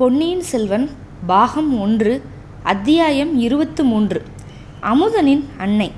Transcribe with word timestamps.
பொன்னியின் 0.00 0.40
செல்வன் 0.40 0.90
பாகம் 1.26 1.80
ஒன்று 1.80 2.22
அத்தியாயம் 2.62 3.38
இருபத்து 3.38 3.84
மூன்று 3.84 4.22
அமுதனின் 4.80 5.44
அன்னை. 5.58 5.92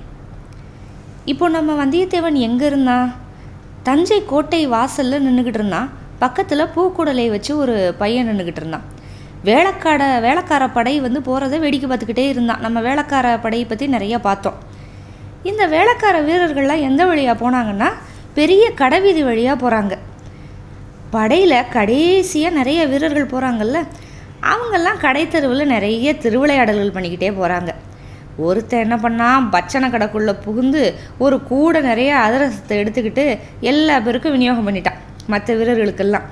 இப்போ 1.24 1.48
நம்ம 1.48 1.84
வந்தியத்தேவன் 1.84 2.32
எங்கே 2.32 2.66
இருந்தான் 2.66 3.14
தஞ்சை 3.82 4.24
கோட்டை 4.24 4.66
வாசலில் 4.66 5.26
நின்றுக்கிட்டு 5.26 5.58
இருந்தான் 5.58 5.90
பக்கத்தில் 6.18 6.68
பூக்குடலை 6.76 7.30
வச்சு 7.30 7.56
ஒரு 7.56 7.94
பையன் 7.98 8.26
நின்றுக்கிட்டு 8.26 8.60
இருந்தான் 8.60 8.82
வேளக்காட 9.44 10.20
வேளக்கார 10.20 10.72
படை 10.72 11.00
வந்து 11.00 11.20
போகிறத 11.20 11.58
வேடிக்கை 11.58 11.90
பார்த்துக்கிட்டே 11.90 12.28
இருந்தான் 12.28 12.60
நம்ம 12.60 12.80
வேளக்கார 12.80 13.40
படையை 13.40 13.66
பற்றி 13.66 13.88
நிறையா 13.88 14.18
பார்த்தோம். 14.18 14.54
இந்த 15.42 15.66
வேளக்கார 15.68 16.24
வீரர்கள்லாம் 16.24 16.80
எந்த 16.80 17.06
வழியாக 17.06 17.50
போனாங்கன்னா 17.50 17.88
பெரிய 18.34 18.70
கடைவீதி 18.70 19.22
வழியாக 19.22 19.68
போகிறாங்க 19.68 19.98
படையில் 21.14 21.68
கடைசியாக 21.76 22.56
நிறைய 22.58 22.80
வீரர்கள் 22.92 23.32
போகிறாங்கல்ல 23.32 23.78
அவங்கெல்லாம் 24.50 25.00
கடை 25.06 25.24
தெருவில் 25.28 25.72
நிறைய 25.72 26.12
திருவிளையாடல்கள் 26.24 26.94
பண்ணிக்கிட்டே 26.94 27.30
போகிறாங்க 27.38 27.72
ஒருத்தன் 28.44 28.84
என்ன 28.84 28.96
பண்ணால் 28.96 29.48
பச்சனை 29.54 29.88
கடைக்குள்ளே 29.94 30.34
புகுந்து 30.44 30.82
ஒரு 31.24 31.36
கூடை 31.50 31.80
நிறைய 31.88 32.10
அதிரசத்தை 32.26 32.76
எடுத்துக்கிட்டு 32.82 33.24
எல்லா 33.70 33.96
பேருக்கும் 34.06 34.34
விநியோகம் 34.36 34.68
பண்ணிட்டான் 34.68 35.00
மற்ற 35.32 35.54
வீரர்களுக்கெல்லாம். 35.54 36.24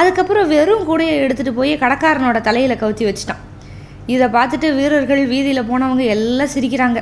அதுக்கப்புறம் 0.00 0.46
வெறும் 0.52 0.84
கூடையை 0.88 1.14
எடுத்துகிட்டு 1.24 1.58
போய் 1.58 1.72
கடைக்காரனோட 1.82 2.38
தலையில் 2.48 2.80
கவுத்தி 2.82 3.04
வச்சிட்டான். 3.08 3.42
இதை 4.14 4.26
பார்த்துட்டு 4.36 4.68
வீரர்கள் 4.78 5.22
வீதியில் 5.32 5.68
போனவங்க 5.70 6.04
எல்லாம் 6.14 6.52
சிரிக்கிறாங்க. 6.54 7.00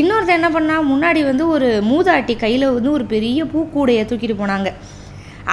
இன்னொருத்தன் 0.00 0.38
என்ன 0.40 0.50
பண்ணால் 0.56 0.88
முன்னாடி 0.92 1.20
வந்து 1.30 1.46
ஒரு 1.54 1.70
மூதாட்டி 1.90 2.36
கையில் 2.44 2.66
வந்து 2.76 2.90
ஒரு 2.92 3.04
பெரிய 3.14 3.40
பூக்கூடையை 3.44 4.04
தூக்கிட்டு 4.10 4.36
போனாங்க. 4.42 4.70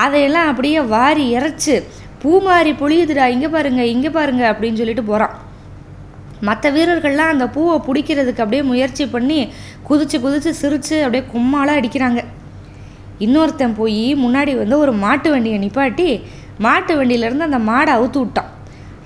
அதையெல்லாம் 0.04 0.50
அப்படியே 0.52 0.82
வாரி 0.96 1.24
இறைச்சி 1.38 1.76
பூ 2.22 2.32
மாறி 2.40 2.72
பொழியுதுடா 2.72 3.26
இங்கே 3.36 3.48
பாருங்க 3.48 3.82
இங்கே 3.94 4.10
பாருங்கள் 4.10 4.52
அப்படின்னு 4.54 4.80
சொல்லிட்டு 4.82 5.04
போகிறான் 5.04 5.36
மற்ற 6.48 6.72
வீரர்கள்லாம் 6.72 7.32
அந்த 7.34 7.48
பூவை 7.48 7.76
பிடிக்கிறதுக்கு 7.88 8.44
அப்படியே 8.44 8.64
முயற்சி 8.64 9.06
பண்ணி 9.06 9.40
குதிச்சு 9.88 10.18
குதிச்சு 10.26 10.52
சிரித்து 10.62 11.04
அப்படியே 11.04 11.24
கும்மாலாக 11.34 11.80
அடிக்கிறாங்க. 11.80 12.22
இன்னொருத்தன் 13.26 13.76
போய் 13.80 14.16
முன்னாடி 14.16 14.58
வந்து 14.58 14.78
ஒரு 14.78 14.92
மாட்டு 14.92 15.30
வண்டியை 15.32 15.58
நிப்பாட்டி 15.60 16.08
மாட்டு 16.66 16.94
வண்டியிலேருந்து 17.00 17.48
அந்த 17.50 17.60
மாடை 17.60 17.92
அவுத்து 17.98 18.20
விட்டான். 18.20 18.50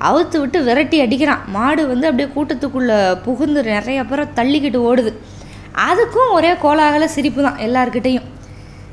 அவுத்து 0.10 0.38
விட்டு 0.40 0.64
விரட்டி 0.64 0.98
அடிக்கிறான். 1.06 1.42
மாடு 1.48 1.88
வந்து 1.88 2.08
அப்படியே 2.08 2.30
கூட்டத்துக்குள்ளே 2.36 2.98
புகுந்து 3.26 3.64
நிறைய 3.64 4.04
பேரை 4.04 4.26
தள்ளிக்கிட்டு 4.36 4.82
ஓடுது. 4.90 5.14
அதுக்கும் 5.90 6.32
ஒரே 6.32 6.52
கோலாகல 6.64 7.06
சிரிப்பு 7.06 7.42
தான் 7.44 7.58
எல்லாருக்கிட்டேயும் 7.58 8.28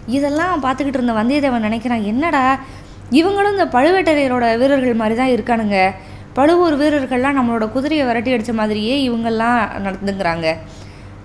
இதெல்லாம் 0.06 0.62
பார்த்துக்கிட்டு 0.64 1.00
இருந்த 1.00 1.14
வந்தியத்தேவன் 1.20 1.66
நினைக்கிறான் 1.68 2.06
என்னடா 2.12 2.44
இவங்களும் 3.18 3.54
இந்த 3.56 3.66
பழுவேட்டரையரோட 3.76 4.44
வீரர்கள் 4.60 5.00
மாதிரி 5.00 5.16
தான் 5.20 5.34
இருக்கானுங்க. 5.34 5.78
பழுவூர் 6.38 6.76
வீரர்கள்லாம் 6.82 7.38
நம்மளோட 7.38 7.64
குதிரையை 7.72 8.04
விரட்டி 8.08 8.30
அடித்த 8.34 8.52
மாதிரியே 8.60 8.94
இவங்கெல்லாம் 9.08 9.58
நடந்துங்கிறாங்க 9.86 10.46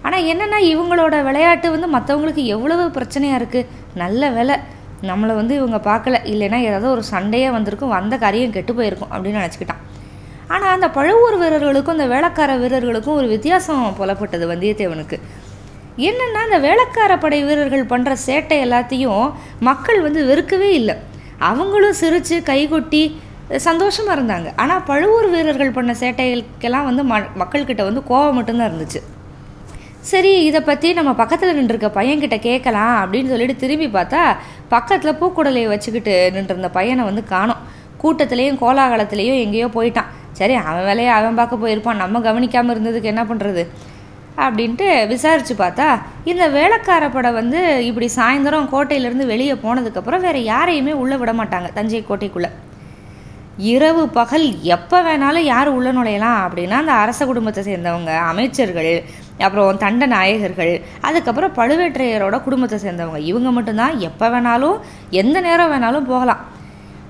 ஆனால் 0.06 0.26
என்னென்னா 0.32 0.60
இவங்களோட 0.74 1.16
விளையாட்டு 1.28 1.68
வந்து 1.76 1.88
மற்றவங்களுக்கு 1.96 2.44
எவ்வளவு 2.56 2.84
பிரச்சனையாக 2.98 3.40
இருக்குது 3.40 3.70
நல்ல 4.02 4.30
வேலை. 4.38 4.56
நம்மளை 5.10 5.34
வந்து 5.40 5.54
இவங்க 5.56 5.78
பார்க்கல. 5.90 6.20
இல்லைன்னா 6.34 6.60
ஏதாவது 6.68 6.88
ஒரு 6.92 7.04
சண்டையே 7.14 7.50
வந்திருக்கும். 7.56 7.94
வந்த 7.98 8.18
காரியம் 8.18 8.54
கெட்டு 8.56 8.74
போயிருக்கும் 8.78 9.12
அப்படின்னு 9.14 9.42
நினச்சிக்கிட்டான். 9.42 9.82
ஆனால் 10.48 10.74
அந்த 10.76 10.88
பழுவூர் 10.98 11.38
வீரர்களுக்கும் 11.42 11.98
இந்த 11.98 12.08
வேளக்கார 12.14 12.52
வீரர்களுக்கும் 12.62 13.18
ஒரு 13.20 13.28
வித்தியாசம் 13.28 13.84
புலப்பட்டது 14.00 14.48
வந்தியத்தேவனுக்கு. 14.54 15.20
என்னென்னா 16.10 16.42
இந்த 16.48 16.58
வேளக்கார 16.66 17.12
படை 17.22 17.38
வீரர்கள் 17.48 17.92
பண்ணுற 17.92 18.12
சேட்டை 18.26 18.58
எல்லாத்தையும் 18.66 19.24
மக்கள் 19.68 20.00
வந்து 20.08 20.22
வெறுக்கவே 20.30 20.70
இல்லை. 20.80 20.96
அவங்களும் 21.50 22.00
சிரித்து 22.02 22.38
கைகொட்டி 22.50 23.02
சந்தோஷமாக 23.68 24.16
இருந்தாங்க. 24.18 24.48
ஆனால் 24.62 24.84
பழுவூர் 24.90 25.28
வீரர்கள் 25.34 25.76
பண்ண 25.78 25.92
சேட்டைகளுக்கெல்லாம் 26.02 26.88
வந்து 26.90 27.04
ம 27.12 27.18
மக்கள்கிட்ட 27.42 27.84
வந்து 27.90 28.04
கோவம் 28.10 28.38
மட்டும்தான் 28.40 28.70
இருந்துச்சு. 28.70 29.02
சரி 30.12 30.34
இதை 30.50 30.60
பற்றி 30.70 30.90
நம்ம 31.00 31.12
பக்கத்தில் 31.22 31.58
நின்றுருக்க 31.60 31.90
பையன்கிட்ட 32.00 32.38
கேட்கலாம் 32.48 32.96
அப்படின்னு 33.04 33.32
சொல்லிட்டு 33.34 33.56
திரும்பி 33.64 33.88
பார்த்தா 33.98 34.22
பக்கத்தில் 34.76 35.18
பூக்குடலையை 35.22 35.70
வச்சுக்கிட்டு 35.74 36.16
நின்றுருந்த 36.36 36.72
பையனை 36.78 37.04
வந்து 37.10 37.24
காணும். 37.34 37.62
கூட்டத்துலேயும் 38.02 38.62
கோலாகலத்துலேயும் 38.64 39.42
எங்கேயோ 39.46 39.68
போயிட்டான். 39.78 40.12
சரி 40.40 40.56
அவன் 40.70 40.88
வேலையை 40.90 41.12
அவன் 41.20 41.38
பார்க்க 41.40 41.64
போயிருப்பான். 41.64 42.02
நம்ம 42.04 42.20
கவனிக்காமல் 42.28 42.74
இருந்ததுக்கு 42.76 43.12
என்ன 43.14 43.24
பண்ணுறது 43.30 43.64
அப்படின்ட்டு 44.46 44.88
விசாரித்து 45.12 45.54
பார்த்தா 45.62 45.88
இந்த 46.32 46.44
வேலைக்கார 46.56 47.04
படை 47.16 47.30
வந்து 47.40 47.60
இப்படி 47.90 48.08
சாயந்தரம் 48.18 48.72
கோட்டையிலேருந்து 48.74 49.26
வெளியே 49.34 49.56
போனதுக்கப்புறம் 49.64 50.26
வேறு 50.26 50.42
யாரையுமே 50.54 50.94
உள்ளே 51.04 51.16
விட 51.22 51.32
மாட்டாங்க 51.40 51.70
தஞ்சை 51.78 52.02
கோட்டைக்குள்ளே. 52.10 52.50
இரவு 53.70 54.02
பகல் 54.18 54.46
எப்போ 54.76 54.98
வேணாலும் 55.06 55.46
யார் 55.52 55.70
உள்ள 55.78 55.92
நுழையலாம் 55.98 56.42
அப்படின்னா 56.46 56.76
அந்த 56.84 56.94
அரச 57.04 57.22
குடும்பத்தை 57.30 57.62
சேர்ந்தவங்க 57.68 58.12
அமைச்சர்கள் 58.32 58.92
அப்புறம் 59.46 59.80
தண்ட 59.84 60.04
நாயகர்கள் 60.14 60.74
அதுக்கப்புறம் 61.08 61.56
பழுவேற்றையரோட 61.58 62.36
குடும்பத்தை 62.46 62.78
சேர்ந்தவங்க. 62.84 63.22
இவங்க 63.32 63.50
மட்டும்தான். 63.58 63.96
எப்போ 64.10 64.28
வேணாலும் 64.34 64.78
எந்த 65.22 65.38
நேரம் 65.48 65.72
வேணாலும் 65.74 66.08
போகலாம். 66.12 66.44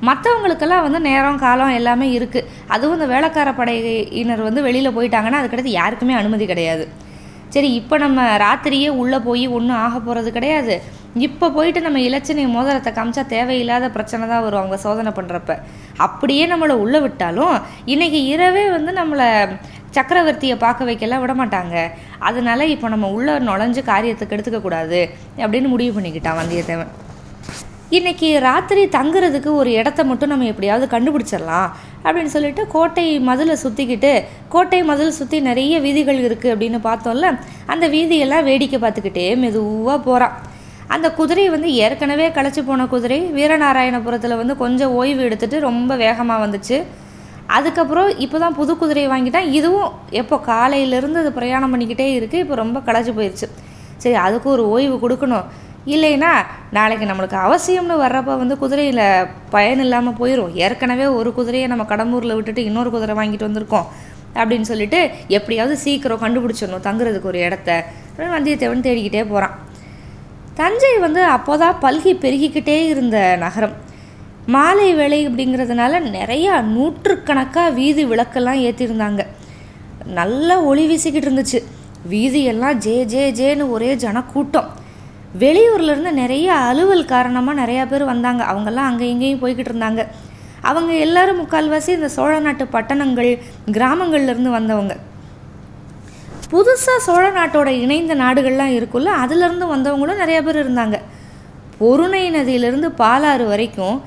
மற்றவங்களுக்கெல்லாம் 0.08 0.86
வந்து 0.86 1.00
நேரம் 1.10 1.42
காலம் 1.44 1.76
எல்லாமே 1.80 2.08
இருக்குது 2.18 2.50
அதுவும் 2.74 2.98
இந்த 2.98 3.10
வேலைக்கார 3.14 3.52
படையினர் 3.60 4.48
வந்து 4.48 4.64
வெளியில் 4.68 4.96
போயிட்டாங்கன்னா 4.98 5.42
அதுக்கடுத்து 5.42 5.74
யாருக்குமே 5.80 6.16
அனுமதி 6.22 6.48
கிடையாது. 6.54 6.86
சரி 7.54 7.70
இப்போ 7.80 7.96
நம்ம 8.06 8.22
ராத்திரியே 8.44 8.90
உள்ளே 9.02 9.20
போய் 9.28 9.46
ஒன்றும் 9.58 9.80
ஆக 9.86 9.96
போகிறது 10.00 10.30
கிடையாது. 10.38 10.76
இப்போ 11.28 11.46
போயிட்டு 11.56 11.80
நம்ம 11.86 12.00
இலச்சினை 12.08 12.44
மோதிரத்தை 12.56 12.92
காமிச்சா 12.98 13.24
தேவையில்லாத 13.36 13.86
பிரச்சனை 13.96 14.24
தான் 14.32 14.44
வரும் 14.46 14.62
அவங்க 14.62 14.78
சோதனை 14.86 15.12
பண்ணுறப்ப 15.20 15.56
அப்படியே 16.06 16.44
நம்மளை 16.52 16.76
உள்ளே 16.84 17.00
விட்டாலும் 17.06 17.56
இன்றைக்கி 17.94 18.22
இரவே 18.34 18.66
வந்து 18.76 18.94
நம்மளை 19.00 19.28
சக்கரவர்த்தியை 19.98 20.56
பார்க்க 20.66 20.90
வைக்கலாம் 20.90 21.24
விட 21.24 21.34
மாட்டாங்க 21.42 21.76
அதனால 22.30 22.66
இப்போ 22.76 22.88
நம்ம 22.94 23.10
உள்ளே 23.18 23.36
நுழைஞ்சு 23.50 23.84
காரியத்துக்கு 23.92 24.36
எடுத்துக்கக்கூடாது 24.38 25.02
அப்படின்னு 25.44 25.74
முடிவு 25.74 25.94
பண்ணிக்கிட்டான் 25.98 26.40
வந்தியத்தேவன். 26.42 26.92
இன்னைக்கு 27.98 28.30
ராத்திரி 28.48 28.82
தங்குறதுக்கு 28.96 29.50
ஒரு 29.60 29.70
இடத்த 29.82 30.02
மட்டும் 30.10 30.32
நம்ம 30.32 30.48
எப்படியாவது 30.52 30.86
கண்டுபிடிச்சிடலாம். 30.94 31.70
அப்படின்னு 32.08 32.34
சொல்லிட்டு 32.36 32.64
கோட்டை 32.76 33.06
மதிலை 33.30 33.56
சுற்றிக்கிட்டு 33.64 34.12
கோட்டை 34.54 34.80
மதில் 34.90 35.18
சுற்றி 35.20 35.40
நிறைய 35.50 35.80
வீதிகள் 35.86 36.20
இருக்குது 36.28 36.54
அப்படின்னு 36.54 36.80
பார்த்தோம்ல 36.90 37.30
அந்த 37.74 37.86
வீதியெல்லாம் 37.96 38.48
வேடிக்கை 38.50 38.80
பார்த்துக்கிட்டே 38.84 39.26
மெதுவாக 39.44 39.98
போகிறான் 40.08 40.36
அந்த 40.96 41.08
குதிரை 41.18 41.46
வந்து 41.54 41.70
ஏற்கனவே 41.86 42.28
களைச்சி 42.36 42.62
போன 42.68 42.86
குதிரை 42.94 43.18
வீரநாராயணபுரத்தில் 43.38 44.40
வந்து 44.42 44.54
கொஞ்சம் 44.62 44.94
ஓய்வு 45.00 45.22
எடுத்துகிட்டு 45.28 45.58
ரொம்ப 45.70 45.92
வேகமாக 46.04 46.44
வந்துச்சு. 46.44 46.78
அதுக்கப்புறம் 47.58 48.10
இப்போ 48.26 48.38
தான் 48.44 48.56
புது 48.60 48.74
குதிரையை 48.82 49.10
வாங்கிட்டான். 49.12 49.50
இதுவும் 49.58 49.92
எப்போ 50.22 50.36
காலையிலேருந்து 50.52 51.22
அது 51.24 51.32
பிரயாணம் 51.40 51.74
பண்ணிக்கிட்டே 51.74 52.08
இருக்குது 52.18 52.44
இப்போ 52.46 52.56
ரொம்ப 52.64 52.78
களைச்சி 52.88 53.12
போயிடுச்சு 53.18 53.48
சரி 54.04 54.18
அதுக்கு 54.26 54.48
ஒரு 54.56 54.64
ஓய்வு 54.76 54.96
கொடுக்கணும். 55.04 55.46
இல்லைன்னா 55.88 56.32
நாளைக்கு 56.72 57.06
நம்மளுக்கு 57.06 57.38
அவசியம்னு 57.48 57.96
வர்றப்ப 58.04 58.24
வந்து 58.24 58.58
குதிரையில் 58.58 59.26
பயன் 59.50 59.80
இல்லாமல் 59.80 60.18
போயிடும் 60.20 60.54
ஏற்கனவே 60.54 61.06
ஒரு 61.06 61.34
குதிரையை 61.34 61.68
நம்ம 61.70 61.84
கடம்பூரில் 61.84 62.36
விட்டுட்டு 62.36 62.64
இன்னொரு 62.64 62.90
குதிரை 62.90 63.16
வாங்கிட்டு 63.16 63.48
வந்திருக்கோம் 63.50 63.86
அப்படின்னு 64.34 64.68
சொல்லிட்டு 64.72 65.10
எப்படியாவது 65.28 65.78
சீக்கிரம் 65.78 66.22
கண்டுபிடிச்சிடணும் 66.22 66.86
தங்குறதுக்கு 66.88 67.30
ஒரு 67.32 67.40
இடத்த. 67.40 67.86
வந்தியத்தேவன் 68.18 68.86
தேடிக்கிட்டே 68.88 69.24
போகிறான் 69.30 69.56
தஞ்சை 70.56 70.98
வந்து 71.00 71.22
அப்போதான் 71.28 71.80
பல்கி 71.82 72.14
பெருகிக்கிட்டே 72.24 72.78
இருந்த 72.88 73.36
நகரம். 73.40 73.76
மாலை 74.46 74.94
வேலை 74.94 75.30
அப்படிங்கிறதுனால 75.30 75.94
நிறையா 76.18 76.62
நூற்றுக்கணக்காக 76.62 77.70
வீதி 77.70 78.06
விளக்கெல்லாம் 78.06 78.64
ஏற்றிருந்தாங்க 78.64 79.26
நல்லா 80.06 80.60
ஒளி 80.60 80.84
வீசிக்கிட்டு 80.90 81.30
இருந்துச்சு. 81.30 81.60
வீதியெல்லாம் 82.10 82.76
ஜே 82.76 83.06
ஜே 83.06 83.24
ஜேன்னு 83.32 83.70
ஒரே 83.70 83.96
ஜனக்கூட்டம். 83.96 84.77
வெளியூர்லேருந்து 85.40 86.12
நிறைய 86.12 86.54
அலுவல் 86.54 87.06
காரணமாக 87.06 87.62
நிறையா 87.62 87.88
பேர் 87.88 88.04
வந்தாங்க. 88.04 88.44
அவங்கெல்லாம் 88.44 88.90
அங்கே 88.90 89.10
இங்கேயும் 89.10 89.42
போய்கிட்டு 89.42 89.72
இருந்தாங்க. 89.74 90.06
அவங்க 90.62 90.94
எல்லாரும் 90.94 91.40
முக்கால்வாசி 91.42 91.90
இந்த 91.90 92.08
சோழ 92.08 92.40
நாட்டு 92.40 92.66
பட்டணங்கள் 92.66 93.42
கிராமங்கள்லேருந்து 93.72 94.52
வந்தவங்க. 94.60 94.96
புதுசாக 96.52 96.98
சோழ 96.98 97.32
நாட்டோட 97.32 97.68
இணைந்த 97.68 98.16
நாடுகள்லாம் 98.16 98.74
இருக்குல்ல 98.78 99.10
அதுலேருந்து 99.24 99.66
வந்தவங்களும் 99.74 100.22
நிறையா 100.24 100.42
பேர் 100.42 100.60
இருந்தாங்க. 100.66 100.98
பொருணை 101.80 102.32
நதியிலிருந்து 102.32 102.90
பாலாறு 102.98 103.46
வரைக்கும் 103.48 104.02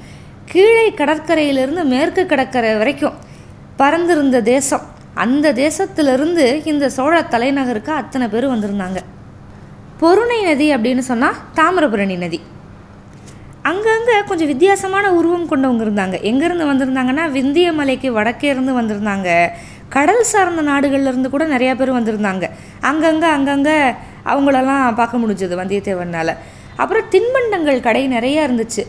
கீழே 0.46 0.90
கடற்கரையிலிருந்து 0.90 1.84
மேற்கு 1.84 2.26
கடற்கரை 2.26 2.76
வரைக்கும் 2.76 3.18
பறந்திருந்த 3.76 4.42
தேசம். 4.42 4.82
அந்த 5.14 5.52
தேசத்திலிருந்து 5.52 6.66
இந்த 6.66 6.88
சோழ 6.88 7.22
தலைநகருக்கு 7.22 7.92
அத்தனை 7.92 8.28
பேர் 8.28 8.52
வந்திருந்தாங்க. 8.52 9.00
பொருணை 10.00 10.36
நதி 10.48 10.66
அப்படின்னு 10.74 11.02
சொன்னால் 11.08 11.38
தாமிரபரணி 11.56 12.14
நதி. 12.22 12.38
அங்கங்கே 13.70 14.14
கொஞ்சம் 14.28 14.50
வித்தியாசமான 14.50 15.06
உருவம் 15.16 15.48
கொண்டவங்க 15.50 15.82
இருந்தாங்க. 15.86 16.16
எங்கேருந்து 16.30 16.68
வந்திருந்தாங்கன்னா 16.70 17.24
விந்திய 17.36 17.72
மலைக்கு 17.78 18.08
வடக்கே 18.18 18.48
இருந்து 18.52 18.72
வந்திருந்தாங்க. 18.78 19.28
கடல் 19.96 20.22
சார்ந்த 20.30 20.62
நாடுகள்லேருந்து 20.70 21.30
கூட 21.34 21.44
நிறையா 21.54 21.72
பேர் 21.80 21.92
வந்திருந்தாங்க. 21.98 22.46
அங்கங்கே 22.90 23.28
அங்கங்கே 23.36 23.76
அவங்களெல்லாம் 24.32 24.96
பார்க்க 25.00 25.22
முடிஞ்சது 25.22 25.54
வந்தியத்தேவனால். 25.60 26.32
அப்புறம் 26.82 27.08
தின்பண்டங்கள் 27.14 27.84
கடை 27.88 28.02
நிறையா 28.16 28.42
இருந்துச்சு. 28.48 28.84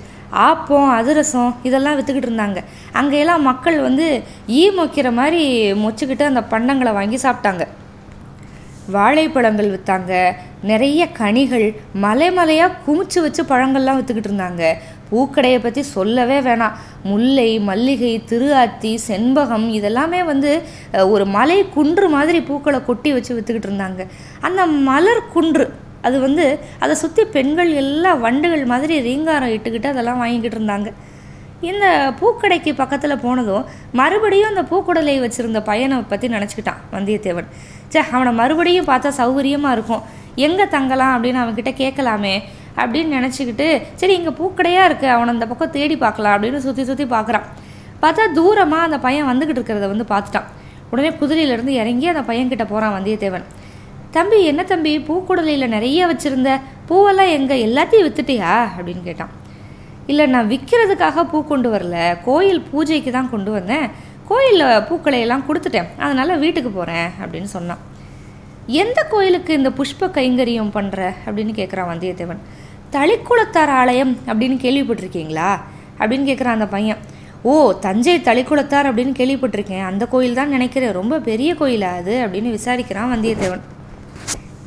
ஆப்பம் 0.48 0.92
அதிரசம் 1.00 1.52
இதெல்லாம் 1.68 1.98
விற்றுக்கிட்டு 1.98 2.30
இருந்தாங்க. 2.30 2.60
அங்கெல்லாம் 3.00 3.44
மக்கள் 3.50 3.80
வந்து 3.88 4.06
ஈ 4.60 4.62
மொக்கிற 4.78 5.08
மாதிரி 5.20 5.42
மொச்சுக்கிட்டு 5.84 6.26
அந்த 6.32 6.44
பண்டங்களை 6.54 6.94
வாங்கி 7.00 7.20
சாப்பிட்டாங்க. 7.26 7.66
வாழைப்பழங்கள் 8.96 9.74
விற்றாங்க 9.76 10.14
நிறைய 10.70 11.02
கனிகள் 11.20 11.68
மலை 12.06 12.30
மலையாக 12.38 12.78
குமிச்சு 12.86 13.20
வச்சு 13.26 13.42
பழங்கள்லாம் 13.52 13.98
விற்றுக்கிட்டு 14.00 14.30
இருந்தாங்க. 14.32 14.64
பூக்கடையை 15.12 15.60
பற்றி 15.64 15.82
சொல்லவே 15.96 16.38
வேணாம். 16.48 16.76
முல்லை 17.10 17.48
மல்லிகை 17.70 18.12
திருஆத்தி 18.30 18.92
செண்பகம் 19.08 19.68
இதெல்லாமே 19.78 20.22
வந்து 20.32 20.52
ஒரு 21.14 21.26
மலை 21.38 21.58
குன்று 21.76 22.08
மாதிரி 22.16 22.42
பூக்களை 22.50 22.80
கொட்டி 22.90 23.12
வச்சு 23.16 23.32
விற்றுக்கிட்டு 23.38 23.70
இருந்தாங்க. 23.72 24.04
அந்த 24.50 24.62
மலர் 24.90 25.24
குன்று 25.36 25.66
அது 26.08 26.18
வந்து 26.28 26.46
அதை 26.84 26.94
சுற்றி 27.02 27.24
பெண்கள் 27.34 27.72
எல்லாம் 27.82 28.22
வண்டுகள் 28.26 28.64
மாதிரி 28.74 28.94
ரீங்காரம் 29.08 29.54
இட்டுக்கிட்டு 29.56 29.92
அதெல்லாம் 29.94 30.22
வாங்கிக்கிட்டு 30.22 30.58
இருந்தாங்க. 30.60 30.90
இந்த 31.72 31.86
பூக்கடைக்கு 32.20 32.72
பக்கத்தில் 32.80 33.22
போனதும் 33.26 33.66
மறுபடியும் 34.00 34.52
அந்த 34.52 34.64
பூக்குடலை 34.70 35.14
வச்சுருந்த 35.26 35.60
பையனை 35.68 35.98
பற்றி 36.14 36.28
நினச்சிக்கிட்டான் 36.36 36.82
வந்தியத்தேவன். 36.96 37.50
சே 37.94 38.00
அவனை 38.16 38.32
மறுபடியும் 38.40 38.90
பார்த்தா 38.90 39.10
சௌகரியமாக 39.22 39.76
இருக்கும். 39.78 40.04
எங்கே 40.48 40.66
தங்கலாம் 40.76 41.14
அப்படின்னு 41.16 41.42
அவன்கிட்ட 41.44 41.72
கேட்கலாமே 41.82 42.36
அப்படின்னு 42.82 43.16
நினச்சிக்கிட்டு 43.18 43.68
சரி 44.02 44.14
இங்கே 44.20 44.34
பூக்கடையாக 44.40 44.88
இருக்குது 44.90 45.14
அவனை 45.16 45.34
அந்த 45.36 45.48
பக்கம் 45.52 45.74
தேடி 45.78 45.96
பார்க்கலாம் 46.04 46.36
அப்படின்னு 46.36 46.60
சுற்றி 46.66 46.84
சுற்றி 46.90 47.06
பார்க்குறான். 47.16 47.48
பார்த்தா 48.04 48.24
தூரமாக 48.38 48.88
அந்த 48.88 48.98
பையன் 49.06 49.30
வந்துக்கிட்டு 49.32 49.62
இருக்கிறத 49.62 49.88
வந்து 49.94 50.06
பார்த்துட்டான். 50.14 50.48
உடனே 50.92 51.10
குதிரையிலேருந்து 51.20 51.74
இறங்கி 51.82 52.08
அந்த 52.14 52.24
பையன்கிட்ட 52.30 52.66
போகிறான் 52.72 52.96
வந்தியத்தேவன். 52.98 53.46
தம்பி 54.16 54.40
என்ன 54.52 54.62
தம்பி 54.72 54.94
பூக்குடலையில் 55.10 55.74
நிறைய 55.76 56.08
வச்சுருந்த 56.12 56.52
பூவெல்லாம் 56.90 57.34
எங்கே? 57.38 57.58
எல்லாத்தையும் 57.68 58.08
விற்றுட்டியா 58.08 58.54
அப்படின்னு 58.78 59.04
கேட்டான். 59.10 59.34
இல்லை 60.12 60.26
நான் 60.36 60.50
விற்கிறதுக்காக 60.54 61.24
பூ 61.32 61.38
கொண்டு 61.52 61.70
வரல. 61.74 61.98
கோயில் 62.26 62.62
பூஜைக்கு 62.72 63.12
தான் 63.18 63.30
கொண்டு 63.30 63.52
வந்தேன். 63.52 63.88
கோயிலில் 64.30 64.84
பூக்களையெல்லாம் 64.90 65.46
கொடுத்துட்டேன். 65.48 65.90
அதனால் 66.04 66.40
வீட்டுக்கு 66.44 66.72
போகிறேன் 66.80 67.10
அப்படின்னு 67.22 67.50
சொன்னான். 67.58 67.82
எந்த 68.80 69.00
கோயிலுக்கு 69.12 69.52
இந்த 69.54 69.70
புஷ்ப 69.78 70.08
கைங்கரியம் 70.18 70.74
பண்ணுற 70.76 71.00
அப்படின்னு 71.26 71.54
கேட்குறான் 71.60 71.90
வந்தியத்தேவன். 71.92 72.42
தளிக்குளத்தார் 72.96 73.72
ஆலயம் 73.82 74.14
அப்படின்னு 74.28 74.58
கேள்விப்பட்டிருக்கீங்களா? 74.66 75.50
அப்படின்னு 76.00 76.26
கேட்குறான் 76.30 76.58
அந்த 76.58 76.68
பையன். 76.68 77.02
ஓ 77.50 77.54
தஞ்சை 77.86 78.16
தளிக்குளத்தார் 78.28 78.90
அப்படின்னு 78.90 79.14
கேள்விப்பட்டிருக்கேன். 79.20 79.86
அந்த 79.90 80.04
கோயில் 80.14 80.40
தான் 80.40 80.54
நினைக்கிறேன். 80.56 80.98
ரொம்ப 81.00 81.20
பெரிய 81.30 81.52
கோயிலா 81.62 81.92
அது 82.00 82.16
அப்படின்னு 82.26 82.56
விசாரிக்கிறான் 82.58 83.14
வந்தியத்தேவன். 83.14 83.64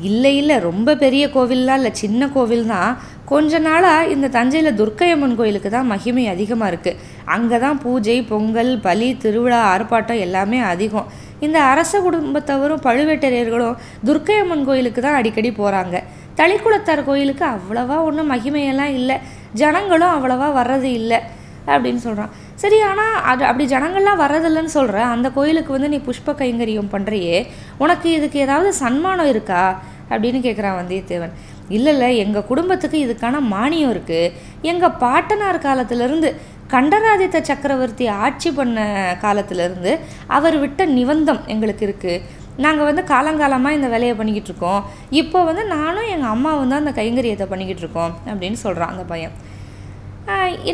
இல்லை 0.08 0.32
இல்லை. 0.36 0.56
ரொம்ப 0.68 0.96
பெரிய 1.02 1.24
கோவில்லாம் 1.34 1.78
இல்லை. 1.80 1.92
சின்ன 2.04 2.28
கோவில் 2.28 2.66
தான் 2.66 2.90
கொஞ்ச 3.30 3.58
நாளாக 3.58 4.08
இந்த 4.14 4.26
தஞ்சையில் 4.28 4.76
துர்க்கையம்மன் 4.80 5.36
கோயிலுக்கு 5.36 5.70
தான் 5.70 5.86
மகிமை 5.86 6.24
அதிகமாக 6.32 6.70
இருக்குது 6.72 6.98
அங்கே 7.34 7.58
தான் 7.58 7.78
பூஜை 7.84 8.16
பொங்கல் 8.32 8.72
பலி 8.86 9.08
திருவிழா 9.22 9.60
ஆர்ப்பாட்டம் 9.74 10.24
எல்லாமே 10.26 10.58
அதிகம். 10.72 11.06
இந்த 11.40 11.62
அரச 11.62 12.00
குடும்பத்தவரும் 12.00 12.82
பழுவேட்டரையர்களும் 12.82 13.76
துர்க்கையம்மன் 14.06 14.64
கோயிலுக்கு 14.64 15.02
தான் 15.02 15.14
அடிக்கடி 15.14 15.50
போகிறாங்க 15.50 16.02
தளிக்குளத்தார் 16.36 17.04
கோயிலுக்கு 17.04 17.44
அவ்வளவா 17.44 18.02
ஒன்றும் 18.02 18.30
மகிமையெல்லாம் 18.32 18.94
இல்லை. 18.94 19.16
ஜனங்களும் 19.52 20.14
அவ்வளவா 20.14 20.52
வர்றது 20.52 20.82
இல்லை 20.82 21.20
அப்படின்னு 21.66 21.96
சொல்கிறான் 21.96 22.28
சரி 22.54 22.82
ஆனால் 22.82 23.22
அது 23.22 23.44
அப்படி 23.44 23.74
ஜனங்கள்லாம் 23.74 24.20
வரதில்லைன்னு 24.20 24.64
சொல்கிற 24.64 25.04
அந்த 25.04 25.30
கோயிலுக்கு 25.30 25.72
வந்து 25.72 25.88
நீ 25.88 25.96
புஷ்ப 25.96 26.32
கைங்கரியம் 26.32 26.92
பண்ணுறியே 26.92 27.46
உனக்கு 27.78 28.12
இதுக்கு 28.12 28.38
ஏதாவது 28.38 28.72
சன்மானம் 28.72 29.26
இருக்கா? 29.26 29.82
அப்படின்னு 30.10 30.40
கேட்குறான் 30.40 30.78
வந்தியத்தேவன். 30.80 31.32
இல்லை 31.68 31.92
இல்லை 31.92 32.16
எங்கள் 32.16 32.44
குடும்பத்துக்கு 32.44 32.98
இதுக்கான 33.06 33.40
மானியம் 33.40 33.90
இருக்குது 33.90 34.32
எங்கள் 34.62 34.90
பாட்டனார் 34.90 35.58
காலத்திலேருந்து 35.58 36.36
கண்டராதித்த 36.74 37.38
சக்கரவர்த்தி 37.50 38.06
ஆட்சி 38.24 38.50
பண்ண 38.58 38.78
காலத்திலேருந்து 39.24 39.92
அவர் 40.36 40.56
விட்ட 40.62 40.84
நிபந்தம் 40.98 41.42
எங்களுக்கு 41.54 41.84
இருக்குது 41.88 42.22
நாங்கள் 42.64 42.88
வந்து 42.88 43.02
காலங்காலமாக 43.12 43.76
இந்த 43.76 43.88
வேலையை 43.92 44.14
பண்ணிக்கிட்டு 44.18 44.50
இருக்கோம். 44.50 44.82
இப்போ 45.20 45.38
வந்து 45.48 45.62
நானும் 45.76 46.10
எங்கள் 46.14 46.32
அம்மாவும் 46.34 46.72
தான் 46.72 46.82
அந்த 46.82 46.92
கைங்கரியத்தை 46.98 47.46
பண்ணிக்கிட்டு 47.52 47.82
இருக்கோம் 47.84 48.12
அப்படின்னு 48.30 48.58
சொல்கிறான் 48.64 48.92
அந்த 48.94 49.04
பையன். 49.12 49.34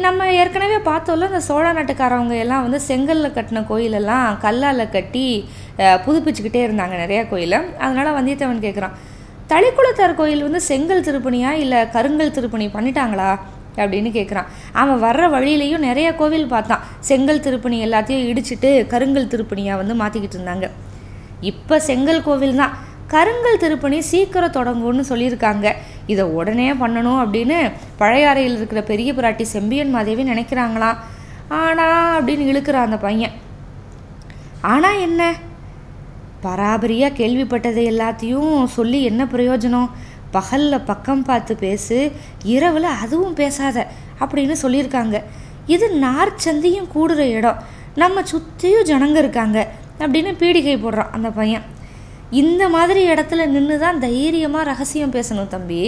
நம்ம 0.06 0.26
ஏற்கனவே 0.40 0.76
பார்த்தோம்ல 0.88 1.28
இந்த 1.30 1.40
சோழ 1.46 1.66
நாட்டுக்காரவங்க 1.76 2.34
எல்லாம் 2.44 2.64
வந்து 2.66 2.80
செங்கல்ல 2.88 3.28
கட்டின 3.36 3.62
கோயிலெல்லாம் 3.70 4.26
கல்லால் 4.44 4.82
கட்டி 4.96 5.24
புதுப்பிச்சுக்கிட்டே 6.04 6.60
இருந்தாங்க 6.66 6.96
நிறையா 7.04 7.22
கோயிலை. 7.32 7.58
அதனால் 7.84 8.16
வந்தியத்தேவன் 8.18 8.64
கேட்குறான் 8.66 8.94
தளிக்குளத்தார் 9.52 10.18
கோயில் 10.20 10.46
வந்து 10.48 10.60
செங்கல் 10.70 11.06
திருப்பணியா 11.08 11.52
இல்லை 11.62 11.80
கருங்கல் 11.96 12.36
திருப்பணி 12.36 12.68
பண்ணிட்டாங்களா? 12.76 13.30
அப்படின்னு 13.76 14.10
கேட்குறான் 14.16 14.48
அவன் 14.72 15.02
வர்ற 15.02 15.30
வழியிலையும் 15.30 15.86
நிறைய 15.88 16.14
கோவில் 16.14 16.46
பார்த்தான். 16.46 16.84
செங்கல் 17.00 17.40
திருப்பணி 17.40 17.84
எல்லாத்தையும் 17.86 18.26
இடிச்சிட்டு 18.30 18.86
கருங்கல் 18.86 19.32
திருப்பணியாக 19.32 19.76
வந்து 19.76 19.94
மாற்றிக்கிட்டு 20.02 20.38
இருந்தாங்க. 20.38 20.68
இப்போ 21.40 21.80
செங்கல் 21.80 22.22
கோவில் 22.22 22.56
தான் 22.56 22.74
கருங்கல் 23.06 23.58
திருப்பணி 23.58 24.00
சீக்கிரம் 24.00 24.56
தொடங்கும்னு 24.56 25.04
சொல்லியிருக்காங்க. 25.08 25.72
இதை 26.06 26.24
உடனே 26.24 26.72
பண்ணணும் 26.72 27.20
அப்படின்னு 27.22 27.72
பழையாறையில் 27.98 28.56
இருக்கிற 28.56 28.82
பெரிய 28.82 29.12
பிராட்டி 29.12 29.42
செம்பியன் 29.42 29.90
மாதேவி 29.90 30.22
நினைக்கிறாங்களாம். 30.22 30.96
ஆனா 31.48 31.86
அப்படின்னு 32.20 32.50
இழுக்கிறான் 32.52 32.88
அந்த 32.88 32.96
பையன். 32.96 33.32
ஆனால் 34.60 34.98
என்ன? 34.98 35.34
பராபரியாக 36.42 37.16
கேள்விப்பட்டதை 37.16 37.82
எல்லாத்தையும் 37.92 38.64
சொல்லி 38.64 39.02
என்ன 39.02 39.24
பிரயோஜனம்? 39.24 39.88
பகலில் 40.36 40.86
பக்கம் 40.90 41.24
பார்த்து 41.28 41.52
பேசு 41.64 41.98
இரவில் 42.54 42.88
அதுவும் 43.02 43.36
பேசாத 43.40 43.86
அப்படின்னு 44.22 44.56
சொல்லியிருக்காங்க. 44.62 45.16
இது 45.74 45.86
நார் 46.04 46.32
சந்தியும் 46.46 46.88
கூடுற 46.94 47.20
இடம். 47.38 47.60
நம்ம 48.02 48.22
சுற்றியும் 48.32 48.88
ஜனங்க 48.90 49.18
இருக்காங்க 49.24 49.58
அப்படின்னு 50.02 50.32
பீடிகை 50.42 50.76
போடுறான் 50.84 51.12
அந்த 51.16 51.28
பையன். 51.38 51.66
இந்த 52.40 52.64
மாதிரி 52.74 53.00
இடத்துல 53.12 53.44
நின்று 53.54 53.76
தான் 53.84 54.00
தைரியமாக 54.04 54.68
ரகசியம் 54.70 55.14
பேசணும் 55.16 55.50
தம்பி. 55.54 55.80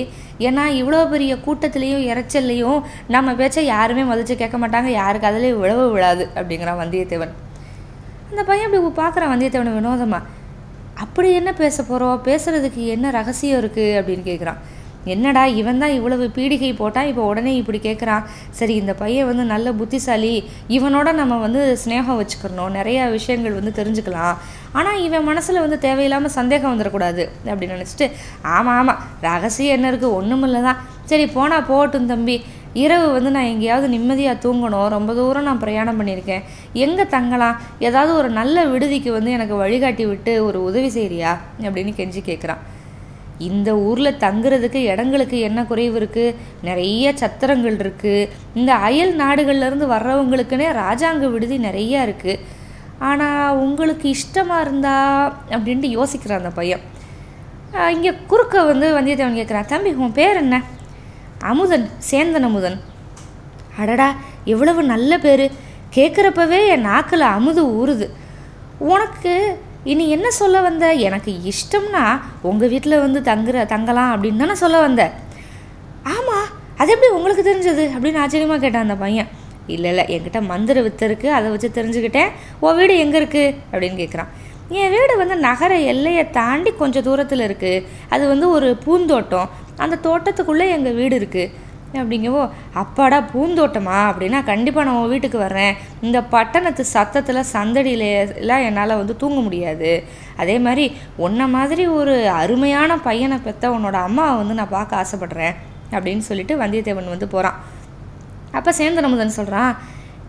ஏன்னா 0.46 0.64
இவ்வளோ 0.80 1.00
பெரிய 1.12 1.32
கூட்டத்துலேயும் 1.46 2.06
இறைச்சல்லையும் 2.10 2.80
நம்ம 3.14 3.34
பேச்சை 3.40 3.64
யாருமே 3.74 4.04
மதித்து 4.10 4.36
கேட்க 4.40 4.58
மாட்டாங்க. 4.62 4.90
யாருக்கு 5.00 5.28
அதிலே 5.30 5.52
விழவு 5.62 5.84
விழாது 5.94 6.24
அப்படிங்கிறான் 6.38 6.80
வந்தியத்தேவன். 6.82 7.34
அந்த 8.30 8.42
பையன் 8.50 8.66
அப்படி 8.68 8.92
பார்க்குறான் 9.02 9.32
வந்தியத்தேவனை 9.34 9.74
வினோதமாக 9.78 10.28
அப்படி 11.04 11.28
என்ன 11.40 11.50
பேச 11.62 11.76
போகிறோம் 11.82 12.22
பேசுகிறதுக்கு 12.28 12.84
என்ன 12.94 13.10
ரகசியம் 13.18 13.60
இருக்குது 13.62 13.96
அப்படின்னு 13.98 14.24
கேட்குறான் 14.30 14.60
என்னடா 15.12 15.42
இவன் 15.60 15.80
தான் 15.82 15.94
இவ்வளவு 15.98 16.24
பீடிகை 16.36 16.68
போட்டால் 16.80 17.08
இப்போ 17.10 17.22
உடனே 17.30 17.52
இப்படி 17.60 17.78
கேட்குறான் 17.86 18.26
சரி 18.58 18.74
இந்த 18.82 18.92
பையன் 19.00 19.28
வந்து 19.30 19.44
நல்ல 19.52 19.68
புத்திசாலி. 19.80 20.34
இவனோட 20.76 21.08
நம்ம 21.20 21.38
வந்து 21.44 21.62
ஸ்னேகம் 21.82 22.20
வச்சுக்கிறணும். 22.20 22.76
நிறையா 22.78 23.04
விஷயங்கள் 23.16 23.58
வந்து 23.58 23.72
தெரிஞ்சுக்கலாம். 23.78 24.36
ஆனால் 24.78 25.00
இவன் 25.06 25.28
மனசில் 25.30 25.64
வந்து 25.64 25.78
தேவையில்லாமல் 25.86 26.36
சந்தேகம் 26.38 26.72
வந்துடக்கூடாது 26.72 27.24
அப்படின்னு 27.50 27.76
நினச்சிட்டு 27.78 28.08
ஆமாம் 28.56 28.78
ஆமாம் 28.80 29.02
ரகசியம் 29.28 29.76
என்ன 29.78 29.90
இருக்குது 29.92 30.16
ஒன்றும் 30.20 30.46
இல்லை 30.48 30.62
தான் 30.68 30.80
சரி 31.10 31.26
போனால் 31.36 31.68
போகட்டும் 31.70 32.10
தம்பி. 32.12 32.36
இரவு 32.82 33.06
வந்து 33.14 33.30
நான் 33.36 33.48
எங்கேயாவது 33.52 33.88
நிம்மதியாக 33.94 34.42
தூங்கணும். 34.44 34.88
ரொம்ப 34.96 35.10
தூரம் 35.18 35.48
நான் 35.48 35.62
பிரயாணம் 35.64 35.98
பண்ணியிருக்கேன். 36.00 36.44
எங்கே 36.84 37.04
தங்கலாம் 37.16 37.58
ஏதாவது 37.86 38.12
ஒரு 38.20 38.30
நல்ல 38.40 38.64
விடுதிக்கு 38.72 39.10
வந்து 39.16 39.30
எனக்கு 39.38 39.56
வழிகாட்டி 39.62 40.06
விட்டு 40.10 40.34
ஒரு 40.48 40.60
உதவி 40.68 40.90
செய்கிறியா 40.98 41.32
அப்படின்னு 41.66 41.92
கெஞ்சி 41.98 42.22
கேட்குறான் 42.30 42.62
இந்த 43.48 43.70
ஊரில் 43.86 44.18
தங்குறதுக்கு 44.24 44.80
இடங்களுக்கு 44.92 45.36
என்ன 45.48 45.60
குறைவு 45.70 45.96
இருக்குது 46.00 46.34
நிறைய 46.68 47.12
சத்திரங்கள் 47.20 47.78
இருக்குது 47.84 48.28
இந்த 48.58 48.72
அயல் 48.88 49.14
நாடுகள்லேருந்து 49.22 49.86
வர்றவங்களுக்குன்னே 49.94 50.68
ராஜாங்க 50.82 51.30
விடுதி 51.34 51.58
நிறையா 51.68 52.00
இருக்குது 52.08 52.60
ஆனால் 53.08 53.56
உங்களுக்கு 53.64 54.06
இஷ்டமாக 54.16 54.64
இருந்தா 54.66 54.96
அப்படின்ட்டு 55.56 55.88
யோசிக்கிறான் 55.98 56.42
அந்த 56.42 56.52
பையன். 56.60 56.82
இங்கே 57.94 58.12
குறுக்க 58.30 58.64
வந்து 58.70 58.86
வந்தியத்தேவன் 58.96 59.38
கேட்குறான் 59.40 59.70
தம்பி 59.72 59.92
உன் 60.04 60.16
பேர் 60.18 60.40
என்ன? 60.42 60.56
அமுதன் 61.50 61.86
சேந்தன் 62.10 62.46
அமுதன். 62.48 62.78
அடடா 63.80 64.08
எவ்வளவு 64.44 64.82
நல்ல 64.82 65.18
பேர். 65.18 65.46
கேட்குறப்பவே 65.96 66.58
என் 66.74 66.86
நாக்கில் 66.90 67.32
அமுது 67.36 67.62
ஊறுது. 67.80 68.06
உனக்கு 68.92 69.32
இனி 69.92 70.04
என்ன 70.08 70.30
சொல்ல 70.30 70.60
வந்த? 70.60 70.86
எனக்கு 71.08 71.30
இஷ்டம்னா 71.52 72.04
உங்கள் 72.42 72.70
வீட்டில் 72.72 73.02
வந்து 73.04 73.20
தங்குற 73.30 73.66
தங்கலாம் 73.66 74.10
அப்படின்னு 74.14 74.42
தானே 74.42 74.54
சொல்ல 74.54 74.80
வந்த. 74.80 75.02
ஆமாம் 76.14 76.48
அது 76.80 76.92
எப்படி 76.94 77.10
உங்களுக்கு 77.16 77.42
தெரிஞ்சது? 77.50 77.84
அப்படின்னு 77.94 78.20
ஆச்சரியமாக 78.22 78.60
கேட்டான் 78.60 78.86
அந்த 78.86 78.96
பையன். 78.96 79.28
இல்லை 79.74 79.90
இல்லை 79.90 80.04
என்கிட்ட 80.14 80.40
மந்திர 80.52 80.80
வித்தை 80.82 81.04
இருக்குது 81.08 81.34
அதை 81.38 81.50
வச்சு 81.50 81.68
தெரிஞ்சுக்கிட்டேன். 81.78 82.30
உன் 82.60 82.76
வீடு 82.76 82.94
எங்கே 82.98 83.18
இருக்குது 83.20 83.54
அப்படின்னு 83.72 83.98
கேட்குறான் 84.02 84.30
என் 84.80 84.90
வீடு 84.90 85.14
வந்து 85.16 85.36
நகர 85.36 85.72
எல்லையை 85.92 86.30
தாண்டி 86.30 86.70
கொஞ்சம் 86.70 87.02
தூரத்தில் 87.02 87.46
இருக்குது 87.48 87.84
அது 88.08 88.24
வந்து 88.28 88.46
ஒரு 88.50 88.68
பூந்தோட்டம். 88.84 89.50
அந்த 89.76 89.98
தோட்டத்துக்குள்ளே 90.06 90.66
எங்கள் 90.68 90.94
வீடு 90.94 91.18
இருக்குது 91.20 91.70
அப்படிங்கவோ 92.00 92.42
அப்பாடா 92.74 93.18
பூந்தோட்டமா? 93.32 93.96
அப்படின்னா 94.10 94.44
கண்டிப்பாக 94.44 94.86
நான் 94.86 94.98
உன் 95.00 95.08
வீட்டுக்கு 95.08 95.38
வர்றேன். 95.38 95.74
இந்த 96.00 96.22
பட்டணத்து 96.22 96.84
சத்தத்தில் 96.84 97.50
சந்தடியில 97.52 98.04
எல்லாம் 98.40 98.64
என்னால் 98.68 98.96
வந்து 98.96 99.16
தூங்க 99.16 99.40
முடியாது. 99.40 100.04
அதே 100.36 100.58
மாதிரி 100.58 100.96
உன்ன 101.16 101.46
மாதிரி 101.46 101.86
ஒரு 101.86 102.28
அருமையான 102.28 102.96
பையனை 102.96 103.38
பெற்ற 103.38 103.70
உன்னோட 103.70 103.92
அம்மாவை 103.92 104.36
வந்து 104.36 104.54
நான் 104.54 104.68
பார்க்க 104.68 105.00
ஆசைப்பட்றேன். 105.02 105.54
அப்படின்னு 105.92 106.18
சொல்லிட்டு 106.18 106.56
வந்தியத்தேவன் 106.56 107.14
வந்து 107.14 107.28
போகிறான் 107.28 107.58
அப்போ 108.52 108.72
சேந்தன் 108.78 109.08
அமுதன் 109.08 109.38
சொல்கிறான் 109.38 109.76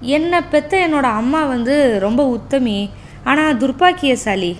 என்னை 0.01 0.41
பெற்ற 0.41 0.77
என்னோட 0.87 1.03
அம்மா 1.03 1.45
வந்து 1.45 1.99
ரொம்ப 1.99 2.25
உத்தமி 2.27 2.89
ஆனால் 3.23 3.57
துர்பாக்கியசாலி 3.57 4.57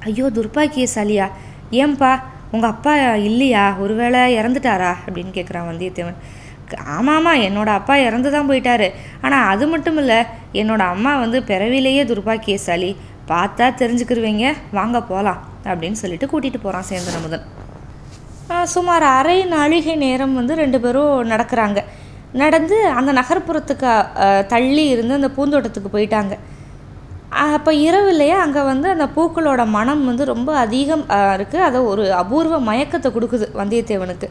ஐயோ 0.00 0.26
துர்பாக்கியசாலியா 0.26 1.28
ஏன்பா? 1.70 2.12
உங்கள் 2.54 2.72
அப்பா 2.74 2.92
இல்லையா? 3.28 3.64
ஒருவேளை 3.84 4.20
இறந்துட்டாரா? 4.40 4.92
அப்படின்னு 5.06 5.32
கேட்குறான் 5.38 5.68
வந்தியத்தேவன். 5.70 6.18
ஆமாம்மா 6.96 7.32
என்னோட 7.46 7.70
அப்பா 7.78 7.94
இறந்து 8.06 8.28
தான் 8.34 8.48
போயிட்டாரு. 8.50 8.88
ஆனால் 9.24 9.46
அது 9.52 9.64
மட்டும் 9.72 9.98
இல்லை 10.02 10.18
என்னோட 10.60 10.82
அம்மா 10.94 11.12
வந்து 11.22 11.38
பிறவிலேயே 11.50 12.02
துர்பாக்கியசாலி 12.10 12.90
பார்த்தா 13.30 13.66
தெரிஞ்சுக்கிருவீங்க. 13.80 14.44
வாங்க 14.78 14.98
போகலாம் 15.10 15.40
அப்படின்னு 15.70 16.00
சொல்லிட்டு 16.02 16.30
கூட்டிகிட்டு 16.32 16.60
போகிறான் 16.66 16.88
சேந்தன் 16.90 17.18
அமுதன் 17.20 17.46
சுமார் 18.74 19.04
அரை 19.16 19.36
நாழிகை 19.54 19.94
நேரம் 20.04 20.32
வந்து 20.38 20.54
ரெண்டு 20.60 20.78
பேரும் 20.84 21.28
நடக்கிறாங்க. 21.32 21.80
நடந்து 22.42 22.76
அந்த 22.98 23.10
நகர்ப்புறத்துக்கு 23.18 23.90
தள்ளி 24.52 24.84
இருந்து 24.94 25.18
அந்த 25.18 25.28
பூந்தோட்டத்துக்கு 25.36 25.90
போயிட்டாங்க. 25.96 26.34
அப்போ 27.30 27.70
இரவுலையே 27.86 28.36
அங்கே 28.44 28.62
வந்து 28.70 28.88
அந்த 28.94 29.06
பூக்களோட 29.16 29.62
மனம் 29.76 30.02
வந்து 30.10 30.24
ரொம்ப 30.32 30.50
அதிகம் 30.64 31.04
இருக்குது 31.36 31.66
அதை 31.66 31.80
ஒரு 31.90 32.04
அபூர்வ 32.22 32.56
மயக்கத்தை 32.68 33.08
கொடுக்குது 33.16 33.46
வந்தியத்தேவனுக்கு. 33.60 34.28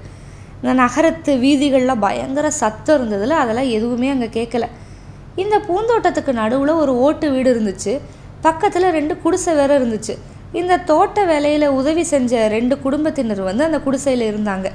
இந்த 0.61 0.71
நகரத்து 0.81 1.31
வீதிகளில் 1.43 2.01
பயங்கர 2.05 2.47
சத்தம் 2.61 2.97
இருந்ததில் 2.97 3.35
அதெல்லாம் 3.41 3.69
எதுவுமே 3.77 4.09
அங்கே 4.15 4.29
கேட்கல 4.37 4.67
இந்த 5.43 5.55
பூந்தோட்டத்துக்கு 5.67 6.31
நடுவில் 6.41 6.73
ஒரு 6.83 6.93
ஓட்டு 7.05 7.27
வீடு 7.35 7.49
இருந்துச்சு. 7.53 7.93
பக்கத்தில் 8.47 8.87
ரெண்டு 8.97 9.13
குடிசை 9.23 9.53
வேற 9.59 9.71
இருந்துச்சு. 9.79 10.13
இந்த 10.59 10.81
தோட்ட 10.91 11.23
வேலையில் 11.31 11.67
உதவி 11.79 12.03
செஞ்ச 12.13 12.47
ரெண்டு 12.57 12.75
குடும்பத்தினர் 12.85 13.41
வந்து 13.49 13.63
அந்த 13.69 13.79
குடிசையில் 13.87 14.29
இருந்தாங்க. 14.29 14.69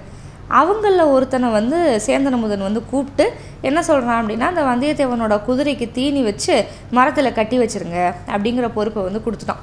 அவங்களில் 0.48 1.10
ஒருத்தனை 1.14 1.50
வந்து 1.50 2.00
சேந்தனமுதன் 2.06 2.66
வந்து 2.68 2.82
கூப்பிட்டு 2.90 3.32
என்ன 3.60 3.82
சொல்கிறான் 3.82 4.26
அப்படின்னா 4.26 4.48
அந்த 4.52 4.62
வந்தியத்தேவனோட 4.62 5.36
குதிரைக்கு 5.46 5.92
தீனி 5.92 6.22
வச்சு 6.22 6.64
மரத்தில் 6.90 7.32
கட்டி 7.32 7.58
வச்சுருங்க 7.58 8.14
அப்படிங்கிற 8.34 8.68
பொறுப்பை 8.74 9.02
வந்து 9.02 9.22
கொடுத்துட்டான். 9.26 9.62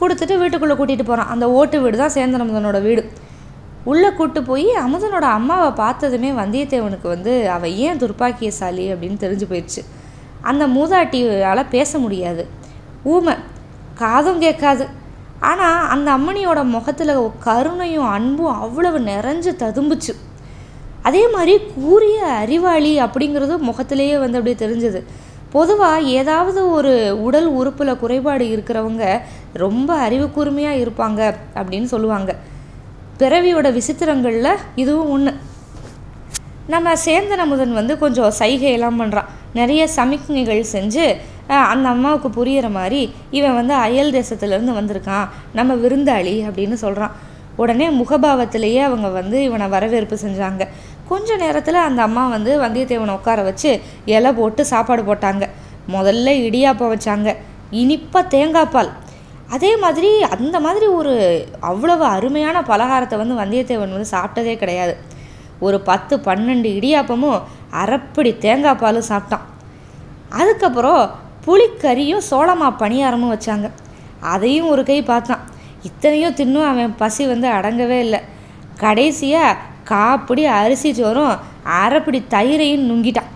கொடுத்துட்டு 0.00 0.38
வீட்டுக்குள்ளே 0.38 0.76
கூட்டிகிட்டு 0.80 1.02
போகிறான் 1.02 1.26
அந்த 1.26 1.50
ஓட்டு 1.50 1.80
வீடு 1.80 1.96
தான் 1.96 2.14
சேந்தனமுதனோட 2.14 2.82
வீடு. 2.82 3.10
உள்ளே 3.84 4.10
கூட்டு 4.12 4.42
போய் 4.42 4.68
அமுதனோட 4.84 5.26
அம்மாவை 5.38 5.70
பார்த்ததுமே 5.70 6.30
வந்தியத்தேவனுக்கு 6.30 7.08
வந்து 7.14 7.50
அவள் 7.50 7.74
ஏன் 7.74 7.98
துர்ப்பாக்கியசாலி 7.98 8.92
அப்படின்னு 8.92 9.18
தெரிஞ்சு 9.24 9.46
போயிடுச்சு. 9.52 9.82
அந்த 10.40 10.66
மூதாட்டியால் 10.66 11.68
பேச 11.70 11.98
முடியாது. 11.98 12.46
ஊமை 13.02 13.34
காதும் 13.94 14.40
கேட்காது. 14.40 14.88
ஆனால் 15.40 15.88
அந்த 15.88 16.08
அம்மனியோட 16.16 16.64
முகத்தில் 16.64 17.14
கருணையும் 17.44 18.10
அன்பும் 18.10 18.60
அவ்வளவு 18.60 18.98
நிறைஞ்சு 18.98 19.50
ததும்புச்சு. 19.64 20.14
அதே 21.02 21.28
மாதிரி 21.28 21.54
கூறிய 21.74 22.24
அறிவாளி 22.26 23.00
அப்படிங்கிறது 23.02 23.58
முகத்திலேயே 23.58 24.16
வந்து 24.18 24.38
அப்படியே 24.38 24.58
தெரிஞ்சது. 24.64 25.02
பொதுவாக 25.52 26.00
ஏதாவது 26.00 26.70
ஒரு 26.70 27.20
உடல் 27.26 27.46
உறுப்பில் 27.46 28.00
குறைபாடு 28.00 28.44
இருக்கிறவங்க 28.56 29.20
ரொம்ப 29.52 29.94
அறிவு 29.94 30.30
கூர்மையாக 30.30 30.80
இருப்பாங்க 30.84 31.20
அப்படின்னு 31.54 31.88
சொல்லுவாங்க. 31.94 32.34
பிறவியோட 33.18 33.68
விசித்திரங்களில் 33.78 34.60
இதுவும் 34.74 35.10
ஒன்று 35.10 35.32
நம்ம 36.66 36.92
சேந்தன் 37.04 37.42
அமுதன் 37.44 37.72
வந்து 37.72 37.98
கொஞ்சம் 37.98 38.32
சைகையெல்லாம் 38.38 39.00
பண்ணுறான் 39.00 39.30
நிறைய 39.52 39.88
சமிக்ஞைகள் 39.96 40.62
செஞ்சு 40.72 41.16
அந்த 41.48 41.88
அம்மாவுக்கு 41.88 42.28
புரிகிற 42.28 42.70
மாதிரி 42.70 43.14
இவன் 43.30 43.54
வந்து 43.54 43.74
அயல் 43.74 44.12
தேசத்துலேருந்து 44.12 44.76
வந்திருக்கான். 44.80 45.28
நம்ம 45.52 45.74
விருந்தாளி 45.74 46.34
அப்படின்னு 46.48 46.72
சொல்கிறான் 46.72 47.10
உடனே 47.56 47.88
முகபாவத்திலேயே 47.88 48.80
அவங்க 48.82 49.08
வந்து 49.08 49.42
இவனை 49.42 49.66
வரவேற்பு 49.66 50.18
செஞ்சாங்க. 50.22 50.68
கொஞ்ச 51.08 51.36
நேரத்தில் 51.36 51.74
அந்த 51.74 52.02
அம்மா 52.02 52.28
வந்து 52.28 52.60
வந்தியத்தேவனை 52.60 53.10
உட்கார 53.10 53.42
வச்சு 53.42 53.80
இலை 54.04 54.32
போட்டு 54.32 54.64
சாப்பாடு 54.64 55.02
போட்டாங்க. 55.02 55.48
முதல்ல 55.92 56.30
இடியாப்பம் 56.48 56.94
வச்சாங்க. 56.94 57.36
இனிப்பாக 57.70 58.28
தேங்காய் 58.28 58.66
பால். 58.66 58.90
அதே 59.50 59.76
மாதிரி 59.76 60.22
அந்த 60.22 60.60
மாதிரி 60.60 60.86
ஒரு 60.86 61.46
அவ்வளவு 61.60 62.04
அருமையான 62.04 62.60
பலகாரத்தை 62.60 63.16
வந்து 63.16 63.34
வந்தியத்தேவன் 63.34 63.94
வந்து 63.94 64.10
சாப்பிட்டதே 64.10 64.56
கிடையாது. 64.56 64.96
ஒரு 65.60 65.80
பத்து 65.80 66.16
பன்னெண்டு 66.16 66.68
இடியாப்பமும் 66.78 67.42
அரைப்படி 67.70 68.38
தேங்காய் 68.38 68.74
பாலும் 68.74 69.08
சாப்பிட்டான். 69.08 69.46
அதுக்கப்புறம் 70.28 71.10
புளிக்கறியும் 71.48 72.24
சோளமா 72.30 72.68
பணியாரமும் 72.78 73.32
வச்சாங்க. 73.34 73.70
அதையும் 74.20 74.68
ஒரு 74.68 74.82
கை 74.84 75.02
பார்த்தான். 75.02 75.42
இத்தனையும் 75.82 76.34
தின்னும் 76.34 76.68
அவன் 76.68 76.94
பசி 76.96 77.26
வந்து 77.26 77.48
அடங்கவே 77.48 77.98
இல்லை. 77.98 78.20
கடைசியாக 78.76 79.56
காப்பிடி 79.90 80.44
அரிசி 80.44 80.92
சோறும் 80.92 81.36
அரைப்பிடி 81.82 82.22
தயிரையும் 82.28 82.86
நுங்கிட்டான். 82.90 83.28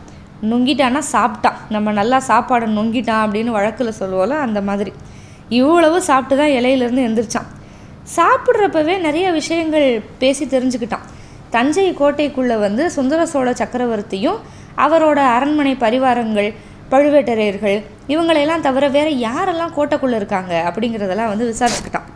நுங்கிட்டான்னா 0.50 1.02
சாப்பிட்டான். 1.12 1.58
நம்ம 1.68 1.92
நல்லா 1.92 2.22
சாப்பாடை 2.28 2.66
நொங்கிட்டான் 2.78 3.22
அப்படின்னு 3.24 3.50
வழக்கில் 3.50 3.98
சொல்லுவோம்ல 4.00 4.28
அந்த 4.28 4.60
மாதிரி. 4.60 4.92
இவ்வளவு 5.48 6.02
சாப்பிட்டு 6.02 6.36
தான் 6.36 6.54
இலையிலேருந்து 6.58 7.06
எந்திரிச்சான். 7.08 7.48
சாப்பிட்றப்பவே 8.16 8.98
நிறைய 8.98 9.30
விஷயங்கள் 9.30 10.02
பேசி 10.18 10.44
தெரிஞ்சுக்கிட்டான். 10.44 11.06
தஞ்சை 11.50 11.92
கோட்டைக்குள்ளே 11.92 12.58
வந்து 12.58 12.90
சுந்தர 12.90 13.26
சோழ 13.26 13.50
சக்கரவர்த்தியும் 13.50 14.38
அவரோட 14.76 15.18
அரண்மனை 15.36 15.74
பரிவாரங்கள் 15.74 16.54
பழுவேட்டரையர்கள் 16.92 17.76
இவங்களையெல்லாம் 18.12 18.64
தவிர 18.68 18.84
வேற 18.96 19.08
யாரெல்லாம் 19.26 19.76
கோட்டைக்குள்ளே 19.76 20.16
இருக்காங்க 20.20 20.52
அப்படிங்கிறதெல்லாம் 20.68 21.30
வந்து 21.32 21.46
விசாரிச்சுக்கிட்டான். 21.52 22.08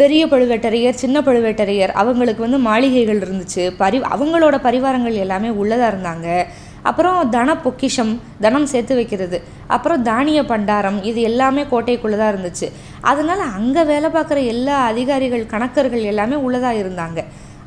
பெரிய 0.00 0.22
பழுவேட்டரையர் 0.32 0.98
சின்ன 1.02 1.20
பழுவேட்டரையர் 1.26 1.92
அவங்களுக்கு 2.00 2.42
வந்து 2.46 2.58
மாளிகைகள் 2.66 3.22
இருந்துச்சு. 3.24 3.62
பரி 3.82 3.98
அவங்களோட 4.14 4.56
பரிவாரங்கள் 4.66 5.22
எல்லாமே 5.24 5.50
உள்ளதாக 5.60 5.90
இருந்தாங்க. 5.92 6.26
அப்புறம் 6.88 7.30
தன 7.36 7.54
பொக்கிஷம் 7.64 8.12
தனம் 8.44 8.68
சேர்த்து 8.72 8.94
வைக்கிறது. 8.98 9.38
அப்புறம் 9.76 10.04
தானிய 10.10 10.40
பண்டாரம் 10.52 10.98
இது 11.10 11.20
எல்லாமே 11.30 11.62
கோட்டைக்குள்ளே 11.72 12.18
தான் 12.20 12.32
இருந்துச்சு. 12.34 12.66
அதனால் 13.10 13.42
அங்கே 13.58 13.82
வேலை 13.90 14.10
பார்க்குற 14.16 14.38
எல்லா 14.52 14.76
அதிகாரிகள் 14.92 15.50
கணக்கர்கள் 15.52 16.04
எல்லாமே 16.12 16.38
உள்ளதாக 16.46 16.80
இருந்தாங்க. 16.82 17.22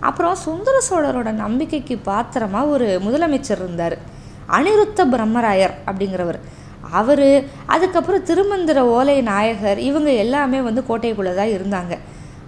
அப்புறம் 0.10 0.42
சுந்தர 0.46 0.76
சோழரோட 0.90 1.32
நம்பிக்கைக்கு 1.44 1.98
பாத்திரமாக 2.10 2.74
ஒரு 2.76 2.88
முதலமைச்சர் 3.08 3.62
இருந்தார். 3.66 3.98
அனிருத்த 4.48 5.06
பிரம்மராயர் 5.14 5.76
அப்படிங்கிறவர். 5.86 6.40
அவர் 6.92 7.28
அதுக்கப்புறம் 7.66 8.26
திருமந்திர 8.30 8.80
ஓலை 8.80 9.22
நாயகர் 9.22 9.78
இவங்க 9.78 10.12
எல்லாமே 10.12 10.62
வந்து 10.62 10.84
கோட்டைக்குள்ளே 10.90 11.34
தான் 11.36 11.54
இருந்தாங்க. 11.58 11.98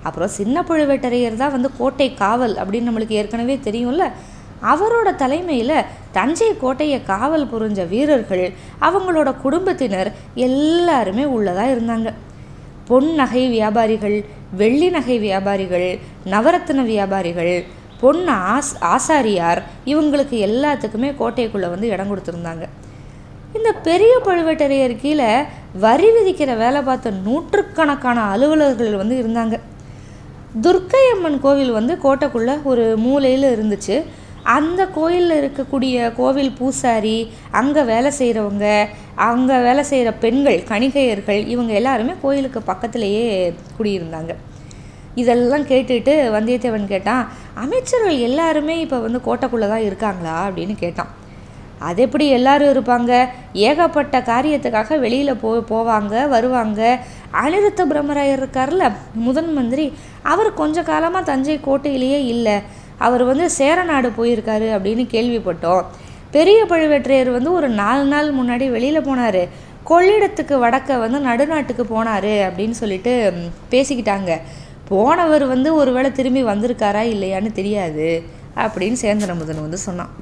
அப்புறம் 0.03 0.27
சின்ன 0.27 0.61
பழுவேட்டரையர் 0.61 1.35
தான் 1.35 1.51
வந்து 1.51 1.69
கோட்டை 1.77 2.13
காவல் 2.13 2.55
அப்படின்னு 2.55 2.89
நம்மளுக்கு 2.89 3.17
ஏற்கனவே 3.21 3.59
தெரியும்ல. 3.63 4.05
அவரோட 4.61 5.15
தலைமையில் 5.15 5.85
தஞ்சை 6.11 6.57
கோட்டையை 6.57 7.03
காவல் 7.03 7.49
புரிஞ்ச 7.53 7.87
வீரர்கள் 7.87 8.53
அவங்களோட 8.81 9.29
குடும்பத்தினர் 9.41 10.09
எல்லாருமே 10.33 11.23
உள்ளதாக 11.25 11.73
இருந்தாங்க. 11.75 12.11
பொன் 12.87 13.09
நகை 13.13 13.43
வியாபாரிகள் 13.47 14.25
வெள்ளி 14.57 14.89
நகை 14.89 15.19
வியாபாரிகள் 15.19 15.99
நவரத்தின 16.25 16.83
வியாபாரிகள் 16.83 17.65
பொண்ணு 18.03 18.33
ஆஸ் 18.53 18.73
ஆசாரியார் 18.93 19.61
இவங்களுக்கு 19.91 20.37
எல்லாத்துக்குமே 20.47 21.11
கோட்டைக்குள்ளே 21.21 21.69
வந்து 21.73 21.91
இடம் 21.93 22.09
கொடுத்துருந்தாங்க. 22.11 22.65
இந்த 23.57 23.69
பெரிய 23.87 24.13
பழுவேட்டரையர் 24.27 24.95
கீழே 25.03 25.31
வரி 25.85 26.09
விதிக்கிற 26.15 26.51
வேலை 26.63 26.79
பார்த்த 26.87 27.11
நூற்றுக்கணக்கான 27.25 28.19
அலுவலர்கள் 28.33 28.99
வந்து 29.01 29.15
இருந்தாங்க. 29.21 29.55
துர்க்கையம்மன் 30.65 31.37
கோவில் 31.45 31.71
வந்து 31.77 31.93
கோட்டைக்குள்ளே 32.05 32.55
ஒரு 32.71 32.85
மூலையில் 33.05 33.47
இருந்துச்சு. 33.55 33.95
அந்த 34.55 34.81
கோயிலில் 34.97 35.37
இருக்கக்கூடிய 35.41 35.97
கோவில் 36.17 36.55
பூசாரி 36.57 37.17
அங்கே 37.59 37.83
வேலை 37.91 38.09
செய்கிறவங்க 38.19 38.65
அங்கே 39.27 39.57
வேலை 39.67 39.83
செய்கிற 39.91 40.11
பெண்கள் 40.23 40.59
கணிகையர்கள் 40.71 41.41
இவங்க 41.53 41.71
எல்லாருமே 41.79 42.15
கோயிலுக்கு 42.23 42.61
பக்கத்துலேயே 42.71 43.27
குடியிருந்தாங்க. 43.77 44.33
இதெல்லாம் 45.15 45.65
கேட்டுட்டு 45.71 46.13
வந்தியத்தேவன் 46.35 46.87
கேட்டான் 46.87 47.27
அமைச்சர்கள் 47.53 48.17
எல்லாருமே 48.17 48.79
இப்போ 48.79 48.99
வந்து 48.99 49.19
கோட்டைக்குள்ளே 49.25 49.67
தான் 49.67 49.87
இருக்காங்களா? 49.89 50.47
அப்படின்னு 50.47 50.75
கேட்டான். 50.77 51.11
அது 51.79 52.01
எப்படி 52.01 52.27
எல்லாரும் 52.27 52.71
இருப்பாங்க? 52.73 53.29
ஏகப்பட்ட 53.53 54.19
காரியத்துக்காக 54.19 54.99
வெளியில் 54.99 55.35
போ 55.35 55.49
போவாங்க 55.71 56.27
வருவாங்க. 56.27 56.99
அனிருத்த 57.43 57.81
பிரம்மராயர் 57.89 58.41
இருக்கார்ல 58.41 58.91
முதன் 59.13 59.53
மந்திரி. 59.53 59.93
அவர் 60.21 60.53
கொஞ்ச 60.53 60.83
காலமாக 60.83 61.25
தஞ்சை 61.25 61.59
கோட்டையிலேயே 61.59 62.25
இல்லை. 62.25 62.57
அவர் 62.97 63.23
வந்து 63.23 63.49
சேரநாடு 63.49 64.11
போயிருக்காரு 64.17 64.67
அப்படின்னு 64.75 65.05
கேள்விப்பட்டோம். 65.15 65.83
பெரிய 66.31 66.65
பழுவேற்றையர் 66.69 67.31
வந்து 67.31 67.53
ஒரு 67.53 67.69
நாலு 67.69 68.05
நாள் 68.05 68.29
முன்னாடி 68.35 68.71
வெளியில் 68.71 69.07
போனார். 69.07 69.47
கொள்ளிடத்துக்கு 69.89 70.55
வடக்க 70.65 70.99
வந்து 70.99 71.19
நடுநாட்டுக்கு 71.19 71.83
போனார் 71.89 72.33
அப்படின்னு 72.47 72.75
சொல்லிட்டு 72.81 73.33
பேசிக்கிட்டாங்க. 73.71 74.41
போனவர் 74.93 75.45
வந்து 75.53 75.69
ஒருவேளை 75.81 76.11
திரும்பி 76.11 76.43
வந்திருக்காரா 76.51 77.01
இல்லையான்னு 77.13 77.51
தெரியாது 77.59 78.09
அப்படின்னு 78.55 78.97
சேந்தனமுதன் 79.05 79.65
வந்து 79.65 79.81
சொன்னான். 79.87 80.13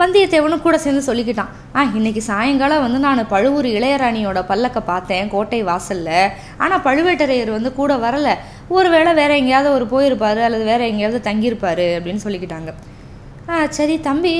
வந்தியத்தேவனும் 0.00 0.64
கூட 0.64 0.76
சேர்ந்து 0.78 1.02
சொல்லிக்கிட்டான் 1.08 1.52
ஆ 1.74 1.82
இன்னைக்கு 1.98 2.22
சாயங்காலம் 2.22 2.82
வந்து 2.84 2.98
நான் 3.04 3.28
பழுவூர் 3.28 3.68
இளையராணியோட 3.76 4.40
பல்லக்க 4.50 4.78
பார்த்தேன் 4.80 5.30
கோட்டை 5.34 5.60
வாசலில். 5.62 6.28
ஆனால் 6.58 6.84
பழுவேட்டரையர் 6.88 7.50
வந்து 7.50 7.70
கூட 7.78 7.92
வரலை. 8.04 8.34
ஒரு 8.68 8.88
வேளை 8.94 9.12
வேற 9.20 9.30
எங்கேயாவது 9.36 9.70
ஒரு 9.76 9.86
போயிருப்பாரு 9.92 10.40
அல்லது 10.48 10.64
வேற 10.72 10.82
எங்கேயாவது 10.86 11.20
தங்கியிருப்பாரு 11.30 11.86
அப்படின்னு 11.96 12.24
சொல்லிக்கிட்டாங்க. 12.26 12.72
ஆ 13.48 13.56
சரி 13.78 13.96
தம்பி 14.00 14.34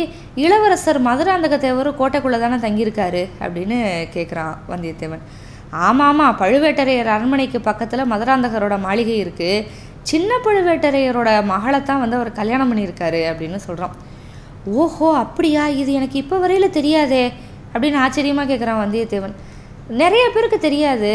இளவரசர் 0.44 1.00
மதுராந்தக 1.08 1.56
தேவரும் 1.66 1.98
கோட்டைக்குள்ளே 2.00 2.38
தானே 2.44 2.58
தங்கியிருக்காரு? 2.66 3.22
அப்படின்னு 3.40 3.78
கேட்குறான் 4.16 4.54
வந்தியத்தேவன். 4.70 5.24
ஆமாம் 5.72 6.08
ஆமாம் 6.08 6.36
பழுவேட்டரையர் 6.40 7.14
அரண்மனைக்கு 7.14 7.60
பக்கத்தில் 7.60 8.10
மதுராந்தகரோட 8.12 8.78
மாளிகை 8.78 9.16
இருக்குது 9.24 9.64
சின்ன 10.10 10.30
பழுவேட்டரையரோட 10.44 11.30
மகளை 11.44 11.82
தான் 11.82 12.02
வந்து 12.02 12.18
அவர் 12.18 12.38
கல்யாணம் 12.40 12.70
பண்ணியிருக்காரு 12.72 13.22
அப்படின்னு 13.30 13.56
சொல்கிறோம் 13.56 13.96
ஓஹோ 14.82 15.08
அப்படியா? 15.24 15.66
இது 15.80 15.90
எனக்கு 15.92 16.16
இப்போ 16.22 16.36
வரையில் 16.38 16.76
தெரியாதே 16.76 17.24
அப்படின்னு 17.72 17.98
ஆச்சரியமாக 18.04 18.48
கேட்குறான் 18.50 18.82
வந்தியத்தேவன். 18.84 19.34
நிறைய 20.00 20.24
பேருக்கு 20.34 20.58
தெரியாது. 20.58 21.10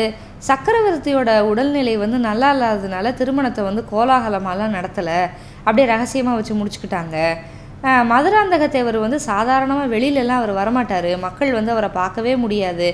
சக்கரவர்த்தியோட 0.49 1.31
உடல்நிலை 1.51 1.97
வந்து 1.97 2.17
நல்லா 2.17 2.49
இல்லாததுனால 2.55 3.13
திருமணத்தை 3.13 3.63
வந்து 3.63 3.81
கோலாகலமாலாம் 3.91 4.75
நடத்தலை. 4.77 5.19
அப்படியே 5.63 5.87
ரகசியமாக 5.93 6.37
வச்சு 6.37 6.53
முடிச்சுக்கிட்டாங்க. 6.59 7.17
மதுராந்தகத்தேவர் 8.11 8.97
வந்து 9.03 9.19
சாதாரணமாக 9.19 9.91
வெளியிலலாம் 9.95 10.39
அவர் 10.41 10.53
வரமாட்டார். 10.61 11.11
மக்கள் 11.25 11.57
வந்து 11.57 11.71
அவரை 11.71 11.89
பார்க்கவே 11.99 12.35
முடியாது. 12.35 12.87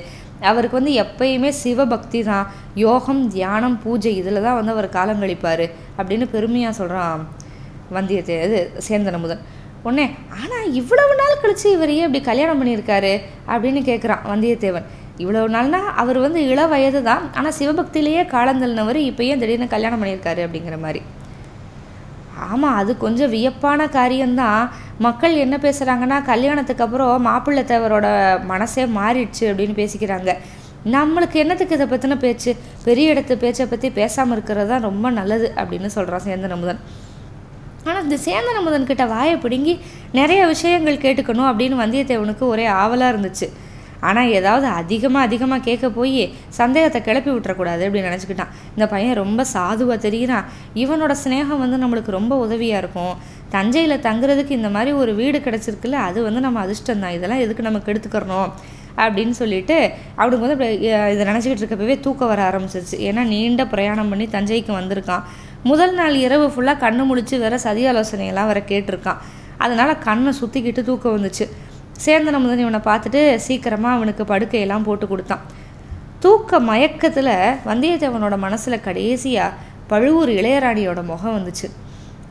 அவருக்கு 0.49 0.79
வந்து 0.79 0.93
எப்பயுமே 1.03 1.51
சிவபக்தி 1.63 2.19
தான். 2.23 2.47
யோகம் 2.85 3.21
தியானம் 3.35 3.77
பூஜை 3.83 4.13
இதில் 4.15 4.45
தான் 4.47 4.57
வந்து 4.59 4.73
அவர் 4.75 4.89
காலம் 4.89 5.21
கழிப்பார் 5.23 5.65
அப்படின்னு 5.99 6.27
பெருமையாக 6.35 6.73
சொல்கிறான் 6.79 7.23
வந்தியத்தே 7.97 8.37
இது 8.47 8.59
சேந்தன 8.87 9.19
முதன் 9.23 9.43
உடனே 9.83 10.05
ஆனால் 10.41 10.73
இவ்வளவு 10.79 11.13
நாள் 11.19 11.41
கழித்து 11.41 11.67
இவரையே 11.75 12.03
அப்படி 12.05 12.17
இப்படி 12.17 12.29
கல்யாணம் 12.29 12.59
பண்ணியிருக்காரு? 12.61 13.11
அப்படின்னு 13.47 13.81
கேட்குறான் 13.89 14.23
வந்தியத்தேவன். 14.31 14.87
இவ்வளவு 15.17 15.53
நாள்னா 15.55 15.79
அவர் 16.01 16.17
வந்து 16.23 16.39
இள 16.51 16.59
வயது 16.67 16.99
தான் 17.03 17.23
ஆனால் 17.35 17.55
சிவபக்தியிலேயே 17.59 18.23
காலந்தள்ளினவர் 18.33 18.99
இப்போ 19.09 19.23
ஏன் 19.23 19.41
திடீர்னு 19.41 19.67
கல்யாணம் 19.67 20.01
பண்ணியிருக்காரு? 20.01 20.41
அப்படிங்கிற 20.47 20.77
மாதிரி. 20.85 21.01
ஆமாம் 22.49 22.77
அது 22.81 22.91
கொஞ்சம் 22.97 23.31
வியப்பான 23.35 23.89
காரியம்தான். 23.97 24.61
மக்கள் 25.05 25.41
என்ன 25.45 25.55
பேசுகிறாங்கன்னா 25.57 26.17
கல்யாணத்துக்கு 26.31 26.85
அப்புறம் 26.85 27.25
மாப்பிள்ளை 27.27 27.63
தேவரோட 27.71 28.07
மனசே 28.51 28.85
மாறிடுச்சு 28.99 29.43
அப்படின்னு 29.51 29.75
பேசிக்கிறாங்க. 29.81 30.31
நம்மளுக்கு 30.95 31.37
என்னத்துக்கு 31.43 31.77
இதை 31.77 31.87
பற்றின 31.91 32.17
பேச்சு? 32.17 32.51
பெரிய 32.85 33.13
இடத்து 33.13 33.35
பேச்சை 33.43 33.65
பற்றி 33.65 33.87
பேசாமல் 33.99 34.35
இருக்கிறது 34.35 34.69
தான் 34.73 34.85
ரொம்ப 34.89 35.09
நல்லது 35.09 35.47
அப்படின்னு 35.61 35.89
சொல்கிறான் 35.95 36.25
சேந்தன் 36.25 36.55
அமுதன் 36.57 36.81
ஆனால் 37.85 38.03
இந்த 38.03 38.17
சேந்தன் 38.25 38.59
அமுதன் 38.59 38.89
கிட்ட 38.89 39.05
வாயை 39.05 39.35
பிடுங்கி 39.37 39.73
நிறைய 40.11 40.41
விஷயங்கள் 40.47 41.03
கேட்டுக்கணும் 41.05 41.49
அப்படின்னு 41.51 41.81
வந்தியத்தேவனுக்கு 41.83 42.43
ஒரே 42.53 42.65
ஆவலாக 42.81 43.11
இருந்துச்சு. 43.13 43.47
ஆனால் 44.09 44.31
ஏதாவது 44.39 44.67
அதிகமாக 44.81 45.27
அதிகமாக 45.27 45.61
கேட்க 45.67 45.85
போய் 45.97 46.21
சந்தேகத்தை 46.59 46.99
கிளப்பி 47.07 47.31
விட்டுறக்கூடாது 47.33 47.83
அப்படின்னு 47.87 48.09
நினச்சிக்கிட்டான். 48.09 48.51
இந்த 48.75 48.87
பையன் 48.93 49.19
ரொம்ப 49.23 49.41
சாதுவாக 49.53 49.97
தெரிகிறான் 50.05 50.47
இவனோட 50.83 51.13
ஸ்னேகம் 51.23 51.61
வந்து 51.63 51.77
நம்மளுக்கு 51.83 52.17
ரொம்ப 52.19 52.33
உதவியாக 52.45 52.81
இருக்கும். 52.83 53.13
தஞ்சையில் 53.55 54.03
தங்குறதுக்கு 54.07 54.57
இந்த 54.59 54.69
மாதிரி 54.75 54.91
ஒரு 55.01 55.11
வீடு 55.19 55.39
கிடச்சிருக்குல்ல 55.45 55.99
அது 56.07 56.19
வந்து 56.27 56.41
நம்ம 56.47 56.61
அதிர்ஷ்டம் 56.65 57.03
தான். 57.05 57.15
இதெல்லாம் 57.17 57.43
எதுக்கு 57.45 57.67
நமக்கு 57.69 57.91
எடுத்துக்கிறணும் 57.93 58.49
அப்படின்னு 59.03 59.35
சொல்லிட்டு 59.39 59.75
அவனுக்கு 60.21 60.45
வந்து 60.45 60.67
இதை 61.13 61.23
நினச்சிக்கிட்டு 61.29 61.63
இருக்கப்பவே 61.63 61.95
தூக்கம் 62.05 62.31
வர 62.31 62.41
ஆரம்பிச்சிருச்சு. 62.49 62.97
ஏன்னா 63.07 63.23
நீண்ட 63.33 63.65
பிரயாணம் 63.73 64.09
பண்ணி 64.13 64.25
தஞ்சைக்கு 64.35 64.71
வந்திருக்கான். 64.79 65.25
முதல் 65.71 65.93
நாள் 65.99 66.15
இரவு 66.25 66.45
ஃபுல்லாக 66.53 66.81
கண்ணு 66.85 67.03
முழிச்சு 67.09 67.35
வேற 67.43 67.55
சதி 67.65 67.83
ஆலோசனையெல்லாம் 67.91 68.49
வேற 68.51 68.61
கேட்டிருக்கான். 68.71 69.21
அதனால் 69.65 69.93
கண்ணை 70.07 70.31
சுற்றிக்கிட்டு 70.39 70.81
தூக்கம் 70.89 71.15
வந்துச்சு. 71.17 71.45
சேந்தன 72.05 72.39
முதன் 72.41 72.63
இவனை 72.63 72.81
பார்த்துட்டு 72.89 73.21
சீக்கிரமாக 73.45 73.97
அவனுக்கு 73.97 74.23
படுக்கையெல்லாம் 74.31 74.85
போட்டு 74.87 75.05
கொடுத்தான். 75.07 75.43
தூக்க 76.23 76.59
மயக்கத்தில் 76.69 77.33
வந்தியத்தேவனோட 77.69 78.35
மனசில் 78.45 78.85
கடைசியாக 78.87 79.57
பழுவூர் 79.91 80.31
இளையராணியோட 80.39 81.01
முகம் 81.11 81.35
வந்துச்சு. 81.37 81.67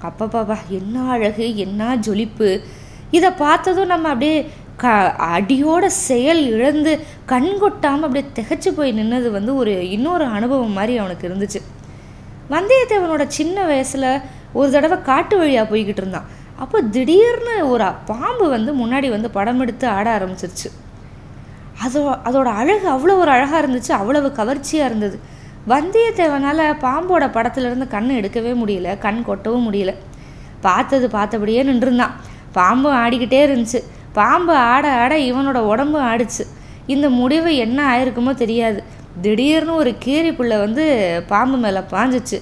அப்பப்பாப்பா 0.08 0.56
என்ன 0.78 1.04
அழகு 1.14 1.46
என்ன 1.64 1.82
ஜொலிப்பு. 2.06 2.48
இதை 3.16 3.30
பார்த்ததும் 3.44 3.92
நம்ம 3.94 4.08
அப்படியே 4.14 4.38
க 4.82 4.86
அடியோட 5.34 5.84
செயல் 6.08 6.42
இழந்து 6.54 6.92
கண் 7.32 7.52
கொட்டாமல் 7.60 8.06
அப்படியே 8.06 8.26
திகச்சு 8.38 8.70
போய் 8.78 8.96
நின்னது 8.98 9.28
வந்து 9.36 9.52
ஒரு 9.60 9.74
இன்னொரு 9.96 10.24
அனுபவம் 10.38 10.76
மாதிரி 10.78 10.94
அவனுக்கு 11.02 11.28
இருந்துச்சு. 11.28 11.60
வந்தியத்தேவனோட 12.54 13.24
சின்ன 13.38 13.64
வயசில் 13.70 14.10
ஒரு 14.58 14.68
தடவை 14.74 14.98
காட்டு 15.10 15.34
வழியாக 15.38 15.66
போய்கிட்டு 15.70 16.02
இருந்தான். 16.02 16.28
அப்போ 16.62 16.78
திடீர்னு 16.94 17.54
ஒரு 17.68 17.86
பாம்பு 18.10 18.48
வந்து 18.48 18.70
முன்னாடி 18.82 19.08
வந்து 19.10 19.28
படம் 19.30 19.60
எடுத்து 19.60 19.86
ஆட 19.88 20.06
ஆரம்பிச்சிருச்சு. 20.18 20.68
அதோ 21.84 22.02
அதோட 22.28 22.48
அழகு 22.60 22.86
அவ்வளோ 22.92 23.16
ஒரு 23.22 23.30
அழகாக 23.30 23.60
இருந்துச்சு 23.62 23.92
அவ்வளவு 24.00 24.28
கவர்ச்சியாக 24.32 24.88
இருந்தது. 24.90 25.16
வந்தியத்தேவனால் 25.72 26.62
பாம்போட 26.84 27.24
படத்துலேருந்து 27.36 27.86
கண் 27.94 28.10
எடுக்கவே 28.18 28.52
முடியல 28.62 28.98
கண் 28.98 29.20
கொட்டவும் 29.28 29.66
முடியல. 29.68 29.92
பார்த்தது 30.60 31.06
பார்த்தபடியே 31.08 31.62
நின்றுருந்தான் 31.70 32.14
பாம்பு 32.52 32.88
ஆடிக்கிட்டே 32.92 33.40
இருந்துச்சு. 33.46 33.80
பாம்பு 34.12 34.54
ஆட 34.72 34.86
ஆட 35.02 35.14
இவனோட 35.30 35.58
உடம்பு 35.72 35.98
ஆடிச்சு. 36.00 36.44
இந்த 36.94 37.06
முடிவு 37.20 37.50
என்ன 37.56 37.78
ஆயிருக்குமோ 37.92 38.34
தெரியாது. 38.34 38.80
திடீர்னு 39.20 39.74
ஒரு 39.74 39.92
கீரி 39.98 40.30
புள்ள 40.30 40.54
வந்து 40.64 40.84
பாம்பு 41.28 41.56
மேலே 41.56 41.82
பாஞ்சிச்சு. 41.94 42.38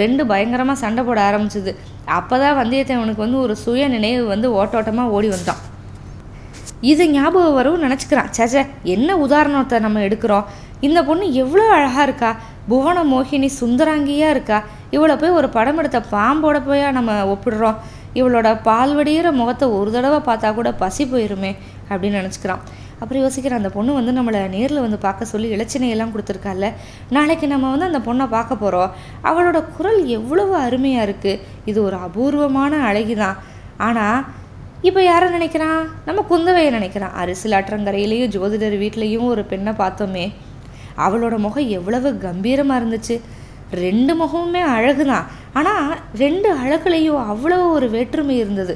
ரெண்டு 0.00 0.22
பயங்கரமாக 0.26 0.82
சண்டை 0.84 1.04
போட 1.04 1.18
ஆரம்பிச்சுது. 1.30 1.72
அப்போ 2.04 2.34
தான் 2.38 2.58
வந்தியத்தேவனுக்கு 2.60 3.24
வந்து 3.26 3.40
ஒரு 3.40 3.56
சுய 3.56 3.88
நினைவு 3.88 4.24
வந்து 4.26 4.48
ஓட்டோட்டமாக 4.60 5.14
ஓடி 5.16 5.28
வந்தான். 5.28 5.62
இது 6.80 7.10
ஞாபகம் 7.10 7.54
வரும் 7.54 7.82
நினச்சிக்கிறான். 7.84 8.30
சேச்சே 8.36 8.66
என்ன 8.82 9.16
உதாரணத்தை 9.16 9.78
நம்ம 9.78 10.00
எடுக்கிறோம்? 10.00 10.44
இந்த 10.80 11.04
பொண்ணு 11.04 11.32
எவ்வளோ 11.32 11.66
அழகாக 11.76 12.02
இருக்கா? 12.02 12.30
புவன 12.68 13.04
மோகினி 13.04 13.48
சுந்தராங்கியாக 13.60 14.34
இருக்கா? 14.34 14.62
இவளை 14.90 15.16
போய் 15.16 15.36
ஒரு 15.38 15.48
படம் 15.48 15.78
எடுத்த 15.78 15.98
பாம்போட 16.14 16.58
போயா 16.68 16.90
நம்ம 16.92 17.12
ஒப்பிடுறோம்? 17.34 17.78
இவளோட 18.14 18.48
பால்வடிகிற 18.68 19.32
முகத்தை 19.32 19.68
ஒரு 19.68 19.90
தடவை 19.90 20.20
பார்த்தா 20.28 20.54
கூட 20.54 20.72
பசி 20.72 21.04
போயிருமே 21.04 21.56
அப்படின்னு 21.90 22.20
நினச்சிக்கிறான். 22.20 22.62
அப்புறம் 23.00 23.22
யோசிக்கிறேன் 23.24 23.60
அந்த 23.62 23.70
பொண்ணு 23.76 23.98
வந்து 23.98 24.12
நம்மளை 24.18 24.40
நேரில் 24.56 24.84
வந்து 24.84 24.98
பார்க்க 25.06 25.32
சொல்லி 25.32 25.48
இலச்சினையெல்லாம் 25.56 26.12
கொடுத்துருக்கால 26.14 26.70
நாளைக்கு 27.16 27.46
நம்ம 27.46 27.70
வந்து 27.70 27.90
அந்த 27.90 28.00
பொண்ணை 28.08 28.26
பார்க்க 28.36 28.62
போகிறோம் 28.62 28.94
அவளோட 29.30 29.60
குரல் 29.76 30.00
எவ்வளவு 30.18 30.54
அருமையாக 30.66 31.06
இருக்குது 31.08 31.42
இது 31.70 31.78
ஒரு 31.82 31.98
அபூர்வமான 32.06 32.80
அழகி 32.88 33.16
தான் 33.24 33.38
ஆனால் 33.88 34.18
இப்போ 34.88 35.00
யாரை 35.02 35.26
நினைக்கிறான் 35.36 35.84
நம்ம 36.06 36.22
குந்தவையை 36.30 36.70
நினைக்கிறான் 36.70 37.14
அரிசில் 37.20 37.56
ஆற்றங்கரையிலையும் 37.58 38.32
ஜோதிடர் 38.34 38.76
வீட்லேயும் 38.82 39.30
ஒரு 39.34 39.42
பெண்ணை 39.52 39.72
பார்த்தோமே. 39.78 40.24
அவளோட 41.04 41.34
முகம் 41.44 41.70
எவ்வளவு 41.78 42.08
கம்பீரமாக 42.24 42.80
இருந்துச்சு. 42.80 43.16
ரெண்டு 43.84 44.12
முகமுமே 44.20 44.62
அழகு 44.74 45.04
தான் 45.04 45.28
ஆனால் 45.58 45.88
ரெண்டு 46.22 46.48
அழகுலையும் 46.62 47.22
அவ்வளோ 47.32 47.58
ஒரு 47.76 47.86
வேற்றுமை 47.94 48.36
இருந்தது. 48.42 48.74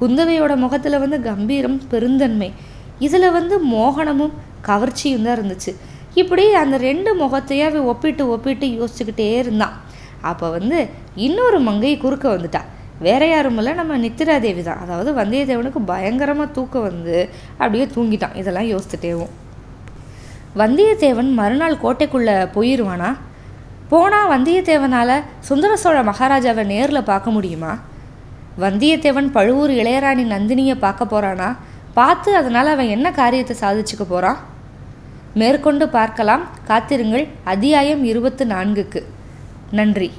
குந்தவையோட 0.00 0.52
முகத்தில் 0.64 1.02
வந்து 1.04 1.18
கம்பீரம் 1.30 1.78
பெருந்தன்மை. 1.90 2.50
இதில் 3.06 3.34
வந்து 3.38 3.54
மோகனமும் 3.74 4.34
கவர்ச்சியும் 4.68 5.26
தான் 5.26 5.36
இருந்துச்சு. 5.36 5.72
இப்படி 6.20 6.44
அந்த 6.62 6.76
ரெண்டு 6.88 7.10
முகத்தையும் 7.22 7.86
ஒப்பிட்டு 7.92 8.24
ஒப்பிட்டு 8.34 8.66
யோசிச்சுக்கிட்டே 8.78 9.28
இருந்தான். 9.42 9.76
அப்போ 10.30 10.46
வந்து 10.56 10.78
இன்னொரு 11.26 11.58
மங்கை 11.68 11.94
குறுக்க 12.04 12.26
வந்துட்டா. 12.34 12.62
வேற 13.06 13.22
யாரும் 13.28 13.58
இல்லை 13.60 13.72
நம்ம 13.80 13.98
நித்திராதேவி 14.04 14.62
தான். 14.66 14.80
அதாவது 14.84 15.10
வந்தியத்தேவனுக்கு 15.20 15.80
பயங்கரமாக 15.92 16.54
தூக்கம் 16.56 16.86
வந்து 16.88 17.16
அப்படியே 17.60 17.84
தூங்கிட்டான். 17.94 18.36
இதெல்லாம் 18.40 18.68
யோசிச்சுட்டேவும் 18.72 19.32
வந்தியத்தேவன் 20.60 21.30
மறுநாள் 21.40 21.82
கோட்டைக்குள்ளே 21.82 22.36
போயிடுவானா 22.54 23.10
போனால் 23.92 24.30
வந்தியத்தேவனால் 24.32 25.14
சுந்தர 25.48 25.72
சோழ 25.82 25.98
மகாராஜாவை 26.08 26.64
நேரில் 26.72 27.08
பார்க்க 27.10 27.36
முடியுமா? 27.36 27.72
வந்தியத்தேவன் 28.64 29.28
பழுவூர் 29.36 29.72
இளையராணி 29.80 30.24
நந்தினியை 30.34 30.76
பார்க்க 30.84 31.12
போகிறானா 31.12 31.48
பார்த்து 31.94 32.36
அதனால் 32.36 32.66
அவன் 32.66 32.86
என்ன 32.86 33.12
காரியத்தை 33.12 33.54
சாதிச்சுக்க 33.60 34.04
போகிறான் 34.08 34.40
மேற்கொண்டு 35.34 35.88
பார்க்கலாம். 35.88 36.44
காத்திருங்கள். 36.66 37.28
அத்தியாயம் 37.44 38.04
இருபத்து 38.04 38.44
நான்குக்கு. 38.44 39.00
நன்றி. 39.70 40.12